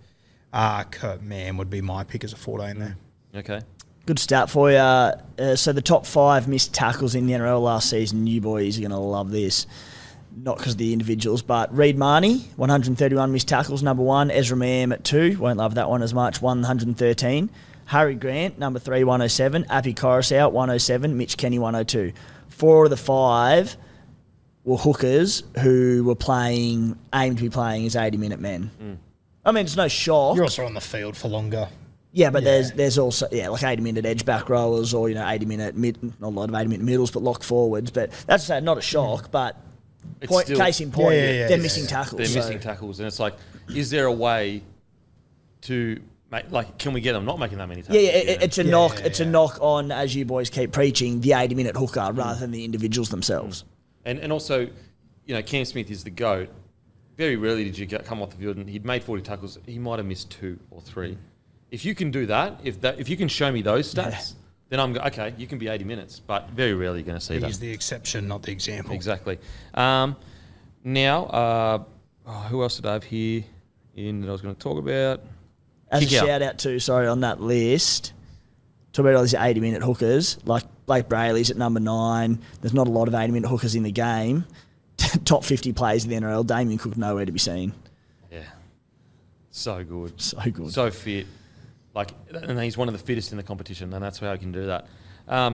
uh, 0.53 0.83
Kurt 0.85 1.21
Mann 1.21 1.57
would 1.57 1.69
be 1.69 1.81
my 1.81 2.03
pick 2.03 2.23
as 2.23 2.33
a 2.33 2.37
14 2.37 2.79
there. 2.79 2.97
Okay. 3.35 3.61
Good 4.07 4.19
start 4.19 4.49
for 4.49 4.71
you. 4.71 4.77
Uh, 4.77 5.57
so 5.57 5.73
the 5.73 5.81
top 5.81 6.05
five 6.05 6.47
missed 6.47 6.73
tackles 6.73 7.13
in 7.13 7.27
the 7.27 7.33
NRL 7.33 7.61
last 7.61 7.89
season. 7.89 8.25
You 8.25 8.39
boys 8.39 8.77
are 8.77 8.79
going 8.81 8.91
to 8.91 8.97
love 8.97 9.31
this. 9.31 9.67
Not 10.33 10.59
because 10.59 10.73
of 10.73 10.77
the 10.77 10.93
individuals, 10.93 11.41
but 11.41 11.75
Reed 11.75 11.97
Mahoney, 11.97 12.37
131 12.55 13.33
missed 13.33 13.49
tackles, 13.49 13.83
number 13.83 14.03
one. 14.03 14.31
Ezra 14.31 14.55
Mam 14.55 14.93
at 14.93 15.03
two, 15.03 15.37
won't 15.37 15.57
love 15.57 15.75
that 15.75 15.89
one 15.89 16.01
as 16.01 16.13
much, 16.13 16.41
113. 16.41 17.49
Harry 17.87 18.15
Grant, 18.15 18.57
number 18.57 18.79
three, 18.79 19.03
107. 19.03 19.65
Api 19.69 19.93
Koroisau, 19.93 20.53
107. 20.53 21.17
Mitch 21.17 21.35
Kenny, 21.35 21.59
102. 21.59 22.13
Four 22.47 22.85
of 22.85 22.89
the 22.89 22.95
five 22.95 23.75
were 24.63 24.77
hookers 24.77 25.43
who 25.59 26.05
were 26.05 26.15
playing, 26.15 26.97
aimed 27.13 27.39
to 27.39 27.43
be 27.43 27.49
playing 27.49 27.85
as 27.85 27.97
80 27.97 28.15
minute 28.15 28.39
men. 28.39 28.71
I 29.43 29.51
mean, 29.51 29.65
it's 29.65 29.75
no 29.75 29.89
shock. 29.89 30.37
You're 30.37 30.45
also 30.45 30.65
on 30.65 30.75
the 30.75 30.79
field 30.79 31.17
for 31.17 31.27
longer. 31.27 31.67
Yeah, 32.17 32.31
but 32.31 32.43
there's 32.43 32.71
there's 32.71 32.97
also 32.97 33.27
yeah 33.31 33.49
like 33.49 33.61
eighty 33.63 33.83
minute 33.83 34.03
edge 34.03 34.25
back 34.25 34.49
rowers 34.49 34.91
or 34.91 35.07
you 35.07 35.13
know 35.13 35.29
eighty 35.29 35.45
minute 35.45 35.75
mid 35.75 36.01
not 36.19 36.29
a 36.29 36.35
lot 36.35 36.49
of 36.49 36.55
eighty 36.55 36.67
minute 36.67 36.83
middles 36.83 37.11
but 37.11 37.21
lock 37.21 37.43
forwards. 37.43 37.91
But 37.91 38.09
that's 38.25 38.49
uh, 38.49 38.59
not 38.59 38.79
a 38.79 38.81
shock. 38.81 39.29
But 39.29 39.55
It's 40.19 40.31
point, 40.31 40.47
still- 40.47 40.57
case 40.57 40.81
in 40.81 40.91
point, 40.91 41.15
Yeah, 41.15 41.21
yeah, 41.21 41.27
yeah, 41.31 41.47
they're 41.47 41.57
yeah, 41.57 41.63
missing 41.63 41.83
yeah. 41.83 41.89
tackles. 41.89 42.17
They're 42.17 42.25
so- 42.25 42.39
missing 42.39 42.59
tackles, 42.59 42.99
and 42.99 43.05
it's 43.05 43.19
like, 43.19 43.35
is 43.75 43.91
there 43.91 44.05
a 44.07 44.11
way 44.11 44.63
to 45.61 46.01
make 46.31 46.51
like? 46.51 46.79
Can 46.79 46.93
we 46.93 47.01
get 47.01 47.13
them 47.13 47.23
not 47.25 47.37
making 47.37 47.59
that 47.59 47.67
many 47.67 47.83
tackles? 47.83 48.01
Yeah, 48.03 48.09
yeah, 48.09 48.17
it, 48.17 48.41
it's 48.41 48.57
a 48.57 48.63
Yeah, 48.63 48.71
knock. 48.71 48.99
yeah, 48.99 49.05
it's 49.05 49.19
a 49.19 49.25
knock 49.25 49.59
on, 49.61 49.91
as 49.91 50.15
you 50.15 50.25
boys 50.25 50.49
keep 50.49 50.71
preaching, 50.71 51.21
the 51.21 51.33
eighty 51.33 51.53
minute 51.53 51.75
hooker 51.77 52.09
rather 52.13 52.39
than 52.39 52.49
the 52.49 52.65
individuals 52.65 53.09
themselves. 53.09 53.63
And 54.05 54.17
and 54.17 54.31
also, 54.33 54.61
you 55.25 55.35
know, 55.35 55.43
Cam 55.43 55.65
Smith 55.65 55.91
is 55.91 56.03
the 56.03 56.09
goat. 56.09 56.49
Very 57.15 57.35
rarely 57.35 57.63
did 57.63 57.77
you 57.77 57.85
get, 57.85 58.05
come 58.05 58.21
off 58.21 58.29
the 58.31 58.37
field 58.37 58.57
and 58.57 58.67
he'd 58.67 58.85
made 58.85 59.03
forty 59.03 59.21
tackles. 59.21 59.57
He 59.67 59.77
might 59.77 59.97
have 59.99 60.05
missed 60.07 60.31
two 60.31 60.59
or 60.71 60.81
three. 60.81 61.15
If 61.71 61.83
you 61.85 61.95
can 61.95 62.11
do 62.11 62.25
that, 62.27 62.59
if 62.63 62.81
that, 62.81 62.99
if 62.99 63.09
you 63.09 63.17
can 63.17 63.27
show 63.27 63.51
me 63.51 63.61
those 63.61 63.93
stats, 63.93 64.33
then 64.69 64.79
I'm 64.79 64.93
go- 64.93 65.01
okay. 65.01 65.33
You 65.37 65.47
can 65.47 65.57
be 65.57 65.67
eighty 65.67 65.83
minutes, 65.83 66.19
but 66.19 66.49
very 66.51 66.73
rarely 66.73 66.99
you're 66.99 67.05
going 67.07 67.19
to 67.19 67.23
see 67.25 67.37
that. 67.37 67.45
He's 67.47 67.59
the 67.59 67.71
exception, 67.71 68.27
not 68.27 68.43
the 68.43 68.51
example. 68.51 68.93
Exactly. 68.93 69.37
Um, 69.73 70.15
now, 70.83 71.25
uh, 71.25 71.83
oh, 72.25 72.31
who 72.49 72.61
else 72.63 72.77
did 72.77 72.85
I 72.85 72.93
have 72.93 73.03
here 73.03 73.43
in 73.95 74.21
that 74.21 74.29
I 74.29 74.31
was 74.31 74.41
going 74.41 74.55
to 74.55 74.61
talk 74.61 74.77
about? 74.77 75.21
As 75.89 76.03
Kick 76.03 76.13
a 76.13 76.21
out. 76.21 76.27
shout 76.27 76.41
out 76.41 76.57
too, 76.59 76.79
sorry, 76.79 77.07
on 77.07 77.21
that 77.21 77.39
list, 77.41 78.13
talk 78.93 79.03
about 79.05 79.15
all 79.15 79.21
these 79.21 79.33
80 79.33 79.59
minute 79.61 79.81
hookers, 79.83 80.37
like 80.45 80.63
Blayke 80.85 81.03
Brailey's 81.07 81.49
at 81.51 81.57
number 81.57 81.79
nine. 81.79 82.39
There's 82.61 82.73
not 82.73 82.87
a 82.87 82.91
lot 82.91 83.07
of 83.07 83.15
80 83.15 83.31
minute 83.33 83.47
hookers 83.49 83.75
in 83.75 83.83
the 83.83 83.91
game. 83.91 84.45
Top 85.25 85.43
50 85.43 85.73
players 85.73 86.03
in 86.05 86.09
the 86.09 86.15
NRL, 86.17 86.45
Damien 86.45 86.77
Cook 86.77 86.97
nowhere 86.97 87.25
to 87.25 87.31
be 87.31 87.39
seen. 87.39 87.73
Yeah, 88.31 88.43
so 89.51 89.83
good, 89.83 90.19
So 90.19 90.39
good. 90.51 90.71
so 90.73 90.91
fit. 90.91 91.27
Like, 91.97 92.11
and 92.31 92.61
he's 92.61 92.77
one 92.77 92.87
of 92.87 92.93
the 92.93 92.99
fittest 92.99 93.31
in 93.31 93.37
the 93.37 93.43
competition, 93.43 93.91
and 93.91 94.03
that's 94.03 94.19
how 94.19 94.31
he 94.31 94.37
can 94.37 94.51
do 94.51 94.67
that. 94.67 94.85
Um, 95.27 95.51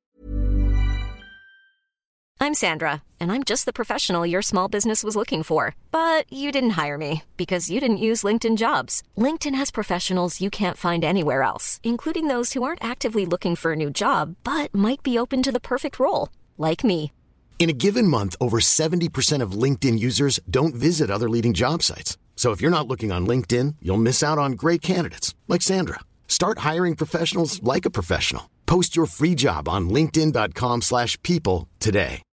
I'm 2.41 2.53
Sandra, 2.53 3.01
and 3.21 3.31
I'm 3.31 3.45
just 3.45 3.65
the 3.65 3.71
professional 3.71 4.25
your 4.25 4.41
small 4.41 4.67
business 4.67 5.05
was 5.05 5.15
looking 5.15 5.43
for. 5.43 5.73
But 5.91 6.25
you 6.29 6.51
didn't 6.51 6.71
hire 6.71 6.97
me 6.97 7.23
because 7.37 7.69
you 7.69 7.79
didn't 7.79 8.05
use 8.09 8.23
LinkedIn 8.23 8.57
jobs. 8.57 9.01
LinkedIn 9.17 9.55
has 9.55 9.71
professionals 9.71 10.41
you 10.41 10.49
can't 10.49 10.77
find 10.77 11.05
anywhere 11.05 11.43
else, 11.43 11.79
including 11.81 12.27
those 12.27 12.51
who 12.51 12.63
aren't 12.63 12.83
actively 12.83 13.25
looking 13.25 13.55
for 13.55 13.71
a 13.71 13.77
new 13.77 13.89
job 13.89 14.35
but 14.43 14.75
might 14.75 15.01
be 15.01 15.17
open 15.17 15.41
to 15.43 15.51
the 15.51 15.61
perfect 15.61 15.97
role, 15.97 16.27
like 16.57 16.83
me. 16.83 17.13
In 17.57 17.69
a 17.69 17.79
given 17.85 18.07
month, 18.07 18.35
over 18.41 18.59
70% 18.59 19.41
of 19.41 19.53
LinkedIn 19.53 19.97
users 19.97 20.41
don't 20.49 20.75
visit 20.75 21.09
other 21.09 21.29
leading 21.29 21.53
job 21.53 21.81
sites. 21.81 22.17
So 22.35 22.51
if 22.51 22.59
you're 22.59 22.77
not 22.77 22.89
looking 22.89 23.13
on 23.13 23.25
LinkedIn, 23.25 23.75
you'll 23.81 24.05
miss 24.09 24.21
out 24.21 24.37
on 24.37 24.59
great 24.63 24.81
candidates 24.81 25.33
like 25.47 25.61
Sandra. 25.61 26.01
Start 26.33 26.57
hiring 26.71 26.95
professionals 26.95 27.61
like 27.61 27.85
a 27.85 27.91
professional. 27.91 28.49
Post 28.65 28.95
your 28.95 29.05
free 29.05 29.35
job 29.35 29.69
on 29.69 29.89
linkedin.com/people 29.89 30.81
slash 30.81 31.11
people 31.21 31.67
today. 31.77 32.23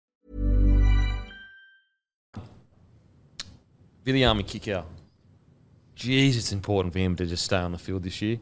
Viliame 4.06 4.42
Kikau. 4.42 4.84
Jeez, 5.94 6.38
it's 6.38 6.50
important 6.50 6.94
for 6.94 6.98
him 6.98 7.14
to 7.16 7.26
just 7.26 7.44
stay 7.44 7.58
on 7.58 7.72
the 7.72 7.78
field 7.78 8.02
this 8.04 8.22
year. 8.22 8.38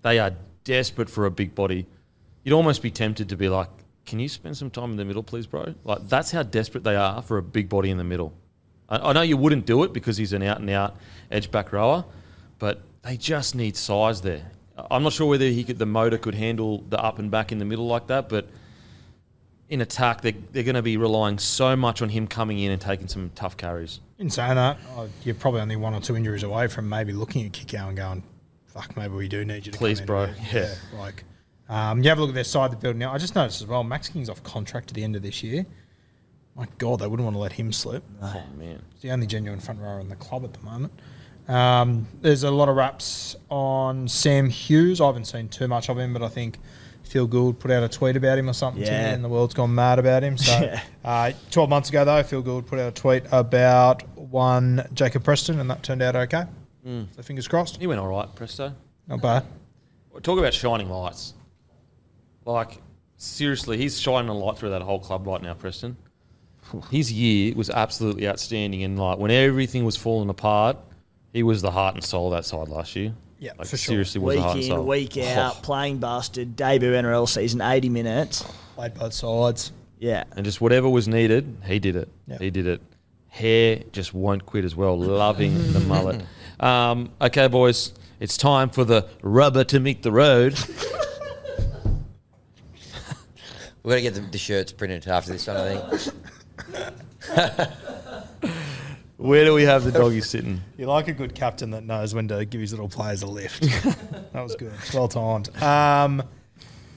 They 0.00 0.18
are 0.18 0.32
desperate 0.64 1.10
for 1.10 1.26
a 1.26 1.30
big 1.30 1.54
body. 1.54 1.86
You'd 2.42 2.54
almost 2.54 2.80
be 2.80 2.90
tempted 2.90 3.28
to 3.28 3.36
be 3.36 3.50
like, 3.50 3.68
"Can 4.06 4.18
you 4.18 4.30
spend 4.30 4.56
some 4.56 4.70
time 4.70 4.92
in 4.92 4.96
the 4.96 5.04
middle, 5.04 5.22
please, 5.22 5.46
bro?" 5.46 5.74
Like 5.84 6.08
that's 6.08 6.30
how 6.30 6.42
desperate 6.42 6.84
they 6.84 6.96
are 6.96 7.20
for 7.20 7.36
a 7.36 7.42
big 7.42 7.68
body 7.68 7.90
in 7.90 7.98
the 7.98 8.08
middle. 8.14 8.32
I, 8.88 9.10
I 9.10 9.12
know 9.12 9.20
you 9.20 9.36
wouldn't 9.36 9.66
do 9.66 9.82
it 9.84 9.92
because 9.92 10.16
he's 10.16 10.32
an 10.32 10.42
out 10.42 10.60
and 10.60 10.70
out 10.70 10.96
edge 11.30 11.50
back 11.50 11.70
rower, 11.70 12.06
but 12.58 12.80
they 13.02 13.18
just 13.18 13.54
need 13.54 13.76
size 13.76 14.22
there. 14.22 14.52
I'm 14.92 15.02
not 15.02 15.12
sure 15.12 15.26
whether 15.26 15.46
he 15.46 15.64
could, 15.64 15.78
the 15.78 15.86
motor 15.86 16.18
could 16.18 16.34
handle 16.34 16.84
the 16.88 17.02
up 17.02 17.18
and 17.18 17.30
back 17.30 17.50
in 17.50 17.58
the 17.58 17.64
middle 17.64 17.86
like 17.86 18.08
that, 18.08 18.28
but 18.28 18.46
in 19.68 19.80
attack, 19.80 20.20
they're, 20.20 20.34
they're 20.52 20.64
going 20.64 20.74
to 20.74 20.82
be 20.82 20.98
relying 20.98 21.38
so 21.38 21.74
much 21.74 22.02
on 22.02 22.10
him 22.10 22.26
coming 22.26 22.58
in 22.58 22.70
and 22.70 22.80
taking 22.80 23.08
some 23.08 23.30
tough 23.34 23.56
carries. 23.56 24.00
In 24.18 24.28
saying 24.28 24.56
that, 24.56 24.78
oh, 24.90 25.08
you're 25.24 25.34
probably 25.34 25.62
only 25.62 25.76
one 25.76 25.94
or 25.94 26.00
two 26.00 26.14
injuries 26.14 26.42
away 26.42 26.68
from 26.68 26.90
maybe 26.90 27.14
looking 27.14 27.46
at 27.46 27.52
Kikau 27.52 27.88
and 27.88 27.96
going, 27.96 28.22
fuck, 28.66 28.94
maybe 28.96 29.14
we 29.14 29.28
do 29.28 29.46
need 29.46 29.64
you 29.64 29.72
to 29.72 29.78
Please, 29.78 30.02
bro. 30.02 30.26
here." 30.26 30.76
Yeah. 30.92 30.98
like, 31.00 31.24
um, 31.70 32.02
you 32.02 32.10
have 32.10 32.18
a 32.18 32.20
look 32.20 32.30
at 32.30 32.34
their 32.34 32.44
side 32.44 32.66
of 32.66 32.70
the 32.72 32.76
build 32.76 32.96
now. 32.96 33.14
I 33.14 33.18
just 33.18 33.34
noticed 33.34 33.62
as 33.62 33.66
well, 33.66 33.82
Max 33.82 34.10
King's 34.10 34.28
off 34.28 34.42
contract 34.42 34.90
at 34.90 34.94
the 34.94 35.04
end 35.04 35.16
of 35.16 35.22
this 35.22 35.42
year. 35.42 35.64
My 36.54 36.66
God, 36.76 36.98
they 36.98 37.06
wouldn't 37.06 37.24
want 37.24 37.34
to 37.34 37.40
let 37.40 37.52
him 37.52 37.72
slip. 37.72 38.04
Oh, 38.20 38.42
man. 38.58 38.82
He's 38.92 39.00
the 39.00 39.10
only 39.10 39.26
genuine 39.26 39.58
front 39.58 39.80
rower 39.80 40.00
in 40.00 40.10
the 40.10 40.16
club 40.16 40.44
at 40.44 40.52
the 40.52 40.60
moment. 40.60 40.92
Um, 41.48 42.06
there's 42.20 42.44
a 42.44 42.50
lot 42.50 42.68
of 42.68 42.76
raps 42.76 43.36
on 43.50 44.08
Sam 44.08 44.48
Hughes. 44.48 45.00
I 45.00 45.06
haven't 45.06 45.24
seen 45.26 45.48
too 45.48 45.68
much 45.68 45.88
of 45.88 45.98
him, 45.98 46.12
but 46.12 46.22
I 46.22 46.28
think 46.28 46.58
Phil 47.04 47.26
Gould 47.26 47.58
put 47.58 47.70
out 47.70 47.82
a 47.82 47.88
tweet 47.88 48.16
about 48.16 48.38
him 48.38 48.48
or 48.48 48.52
something, 48.52 48.82
Yeah. 48.82 49.10
and 49.10 49.22
the 49.24 49.28
world's 49.28 49.52
gone 49.54 49.74
mad 49.74 49.98
about 49.98 50.22
him. 50.22 50.38
So, 50.38 50.52
Yeah. 50.60 50.80
uh, 51.04 51.32
12 51.50 51.68
months 51.68 51.88
ago, 51.90 52.04
though, 52.04 52.22
Phil 52.22 52.42
Gould 52.42 52.66
put 52.66 52.78
out 52.78 52.88
a 52.88 52.92
tweet 52.92 53.24
about 53.32 54.02
one 54.16 54.88
Jacob 54.94 55.24
Preston, 55.24 55.58
and 55.60 55.68
that 55.68 55.82
turned 55.82 56.00
out 56.02 56.16
okay. 56.16 56.44
So, 56.84 57.22
fingers 57.22 57.46
crossed. 57.46 57.76
He 57.76 57.86
went 57.86 58.00
all 58.00 58.08
right, 58.08 58.32
Presto. 58.34 58.74
Not 59.06 59.20
bad. 59.20 59.44
Talk 60.22 60.38
about 60.38 60.52
shining 60.54 60.88
lights. 60.88 61.34
Like, 62.44 62.80
seriously, 63.16 63.76
he's 63.78 64.00
shining 64.00 64.28
a 64.28 64.34
light 64.34 64.58
through 64.58 64.70
that 64.70 64.82
whole 64.82 64.98
club 64.98 65.26
right 65.26 65.40
now, 65.42 65.54
Preston. 65.54 65.96
His 66.90 67.12
year 67.12 67.54
was 67.54 67.70
absolutely 67.70 68.26
outstanding, 68.28 68.82
and 68.82 68.98
like 68.98 69.18
when 69.18 69.30
everything 69.30 69.84
was 69.84 69.96
falling 69.96 70.28
apart, 70.28 70.76
he 71.32 71.42
was 71.42 71.62
the 71.62 71.70
heart 71.70 71.94
and 71.94 72.04
soul 72.04 72.32
of 72.32 72.38
that 72.38 72.44
side 72.44 72.68
last 72.68 72.94
year. 72.96 73.12
Yeah, 73.38 73.52
like, 73.58 73.66
for 73.66 73.76
sure. 73.76 73.92
seriously 73.94 74.20
was 74.20 74.34
the 74.34 74.38
Week 74.38 74.44
heart 74.44 74.54
and 74.56 74.64
in, 74.64 74.70
soul. 74.70 74.84
week 74.84 75.16
in 75.16 75.22
week 75.24 75.36
out, 75.36 75.56
Oh, 75.56 75.60
playing 75.62 75.98
bastard, 75.98 76.54
debut 76.54 76.92
NRL 76.92 77.28
season, 77.28 77.60
80 77.60 77.88
minutes. 77.88 78.44
Played 78.76 78.94
both 78.94 79.12
sides. 79.12 79.72
Yeah. 79.98 80.24
and 80.36 80.44
just 80.44 80.60
whatever 80.60 80.88
was 80.88 81.06
needed, 81.08 81.56
he 81.64 81.78
did 81.78 81.96
it. 81.96 82.08
Yeah. 82.26 82.38
He 82.38 82.50
did 82.50 82.66
it. 82.66 82.80
Hair 83.28 83.82
just 83.92 84.12
won't 84.12 84.44
quit 84.46 84.64
as 84.64 84.76
well. 84.76 84.98
Loving 84.98 85.72
the 85.72 85.80
mullet. 85.86 86.22
Um, 86.60 87.10
okay, 87.20 87.48
boys, 87.48 87.92
it's 88.20 88.36
time 88.36 88.68
for 88.70 88.84
the 88.84 89.06
rubber 89.22 89.64
to 89.64 89.80
meet 89.80 90.02
the 90.02 90.12
road. 90.12 90.58
We've 93.84 93.90
got 93.90 93.94
to 93.96 94.00
get 94.02 94.14
the, 94.14 94.20
the 94.20 94.38
shirts 94.38 94.70
printed 94.70 95.08
after 95.08 95.32
this 95.32 95.46
one, 95.48 95.56
I 95.56 95.80
think. 95.96 96.14
Where 99.22 99.44
do 99.44 99.54
we 99.54 99.62
have 99.62 99.84
the 99.84 99.92
doggy 99.92 100.20
sitting? 100.20 100.60
You 100.76 100.86
like 100.86 101.06
a 101.06 101.12
good 101.12 101.32
captain 101.32 101.70
that 101.70 101.84
knows 101.84 102.12
when 102.12 102.26
to 102.26 102.44
give 102.44 102.60
his 102.60 102.72
little 102.72 102.88
players 102.88 103.22
a 103.22 103.28
lift. 103.28 103.62
that 104.32 104.42
was 104.42 104.56
good. 104.56 104.72
Well 104.92 105.06
timed. 105.06 105.48
Um, 105.62 106.24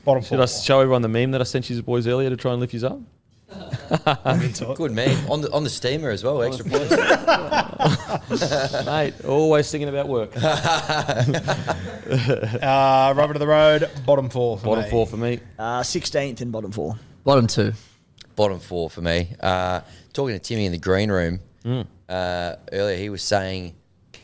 bottom 0.04 0.24
Should 0.24 0.30
four. 0.30 0.42
I 0.42 0.46
show 0.48 0.80
everyone 0.80 1.04
the 1.04 1.08
meme 1.08 1.30
that 1.32 1.42
I 1.42 1.44
sent 1.44 1.70
you 1.70 1.80
boys 1.84 2.08
earlier 2.08 2.32
to 2.32 2.36
try 2.36 2.54
and 2.54 2.60
lift 2.60 2.74
you 2.74 2.88
up? 2.88 3.00
I'm 4.26 4.42
into 4.42 4.72
it. 4.72 4.78
Good 4.78 4.94
man. 4.94 5.16
On 5.30 5.42
the 5.42 5.52
on 5.52 5.64
the 5.64 5.70
steamer 5.70 6.10
as 6.10 6.24
well. 6.24 6.42
Extra 6.42 6.66
points. 6.66 6.90
Mate, 8.88 9.14
always 9.24 9.70
thinking 9.70 9.90
about 9.90 10.08
work. 10.08 10.32
Uh, 10.36 11.24
rubber 13.16 13.34
to 13.34 13.40
the 13.40 13.46
road, 13.46 13.88
bottom 14.04 14.30
four. 14.30 14.58
For 14.58 14.66
Bottom 14.66 14.86
me. 14.86 14.90
four 14.90 15.06
for 15.06 15.18
me. 15.18 15.42
Uh, 15.60 15.82
16th 15.82 16.42
and 16.42 16.52
bottom 16.52 16.72
four. 16.72 16.98
Bottom 17.24 17.46
two. 17.46 17.74
Bottom 18.36 18.60
four 18.60 18.90
for 18.90 19.02
me. 19.02 19.36
Uh, 19.40 19.82
talking 20.12 20.34
to 20.36 20.40
Timmy 20.40 20.66
in 20.66 20.72
the 20.72 20.80
green 20.80 21.12
room 21.12 21.40
Hmm. 21.66 21.82
uh, 22.08 22.56
earlier, 22.72 22.96
he 22.98 23.10
was 23.10 23.24
saying 23.24 23.76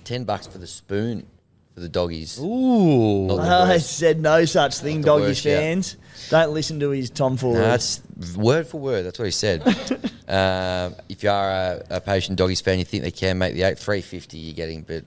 ten 0.04 0.26
bucks 0.26 0.46
for 0.46 0.60
the 0.60 0.68
spoon 0.68 1.26
for 1.74 1.80
the 1.80 1.90
doggies. 1.90 2.40
Ooh. 2.40 3.26
Not 3.28 3.36
the 3.38 3.42
I 3.74 3.78
said 3.80 4.20
no 4.20 4.46
such 4.46 4.78
thing, 4.78 5.02
the 5.02 5.06
doggies 5.08 5.28
worst, 5.28 5.46
yeah. 5.46 5.58
fans. 5.58 5.98
Don't 6.30 6.54
listen 6.54 6.80
to 6.82 6.92
his 6.92 7.10
tomfoolery. 7.10 7.62
No, 7.62 7.68
that's 7.68 8.02
word 8.36 8.68
for 8.68 8.80
word. 8.80 9.06
That's 9.06 9.18
what 9.18 9.26
he 9.26 9.32
said. 9.32 9.62
um, 10.28 10.96
if 11.10 11.24
you 11.24 11.30
are 11.30 11.50
a, 11.50 11.84
a 11.90 12.02
patient 12.02 12.38
doggies 12.38 12.62
fan, 12.62 12.78
you 12.80 12.86
think 12.86 13.04
they 13.04 13.12
can 13.12 13.38
make 13.38 13.54
the 13.56 13.64
eight 13.64 13.80
three 13.80 14.02
fifty. 14.02 14.38
You're 14.38 14.54
getting, 14.56 14.82
but 14.84 15.04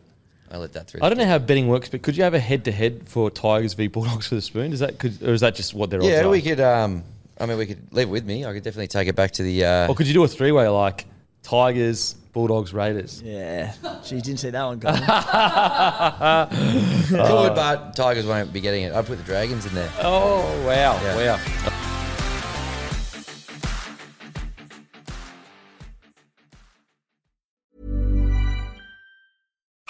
I 0.51 0.57
let 0.57 0.73
that 0.73 0.89
through. 0.89 1.01
I 1.03 1.09
don't 1.09 1.19
know 1.19 1.27
how 1.27 1.39
betting 1.39 1.69
works, 1.69 1.89
but 1.89 2.03
could 2.03 2.17
you 2.17 2.25
have 2.25 2.35
a 2.35 2.41
head 2.41 2.65
to 2.65 2.73
head 2.73 3.07
for 3.07 3.31
Tigers 3.31 3.75
v 3.75 3.87
Bulldogs 3.87 4.27
for 4.27 4.35
the 4.35 4.43
spoon? 4.43 4.73
Is 4.73 4.81
that 4.81 4.99
could, 4.99 5.23
or 5.23 5.33
is 5.33 5.41
that 5.43 5.55
just 5.55 5.73
what 5.75 5.91
their 5.91 6.01
odds 6.01 6.09
Yeah, 6.09 6.23
are? 6.25 6.29
we 6.31 6.43
could. 6.43 6.61
Um, 6.61 7.05
I 7.39 7.47
mean, 7.47 7.59
we 7.59 7.67
could 7.67 7.93
leave 7.93 8.09
it 8.09 8.11
with 8.11 8.25
me. 8.25 8.45
I 8.45 8.53
could 8.53 8.63
definitely 8.63 8.89
take 8.89 9.09
it 9.09 9.15
back 9.17 9.33
to 9.33 9.43
the. 9.43 9.65
Uh, 9.65 9.89
Or 9.89 9.95
could 9.95 10.07
you 10.07 10.15
do 10.15 10.25
a 10.25 10.29
three 10.29 10.53
way 10.53 10.67
like 10.69 11.05
Tigers, 11.43 12.15
Bulldogs, 12.35 12.75
Raiders? 12.75 13.23
yeah. 13.25 13.73
She 14.05 14.17
didn't 14.21 14.41
see 14.41 14.51
that 14.51 14.65
one 14.65 14.79
coming. 14.85 15.01
Could, 17.09 17.55
but 17.55 17.95
Tigers 17.97 18.27
won't 18.27 18.53
be 18.53 18.61
getting 18.61 18.83
it. 18.83 18.93
I'd 18.93 19.07
put 19.07 19.19
the 19.19 19.25
Dragons 19.25 19.65
in 19.67 19.75
there. 19.75 19.91
Oh 20.03 20.43
wow, 20.67 21.01
Yeah. 21.03 21.37
wow. 21.37 21.39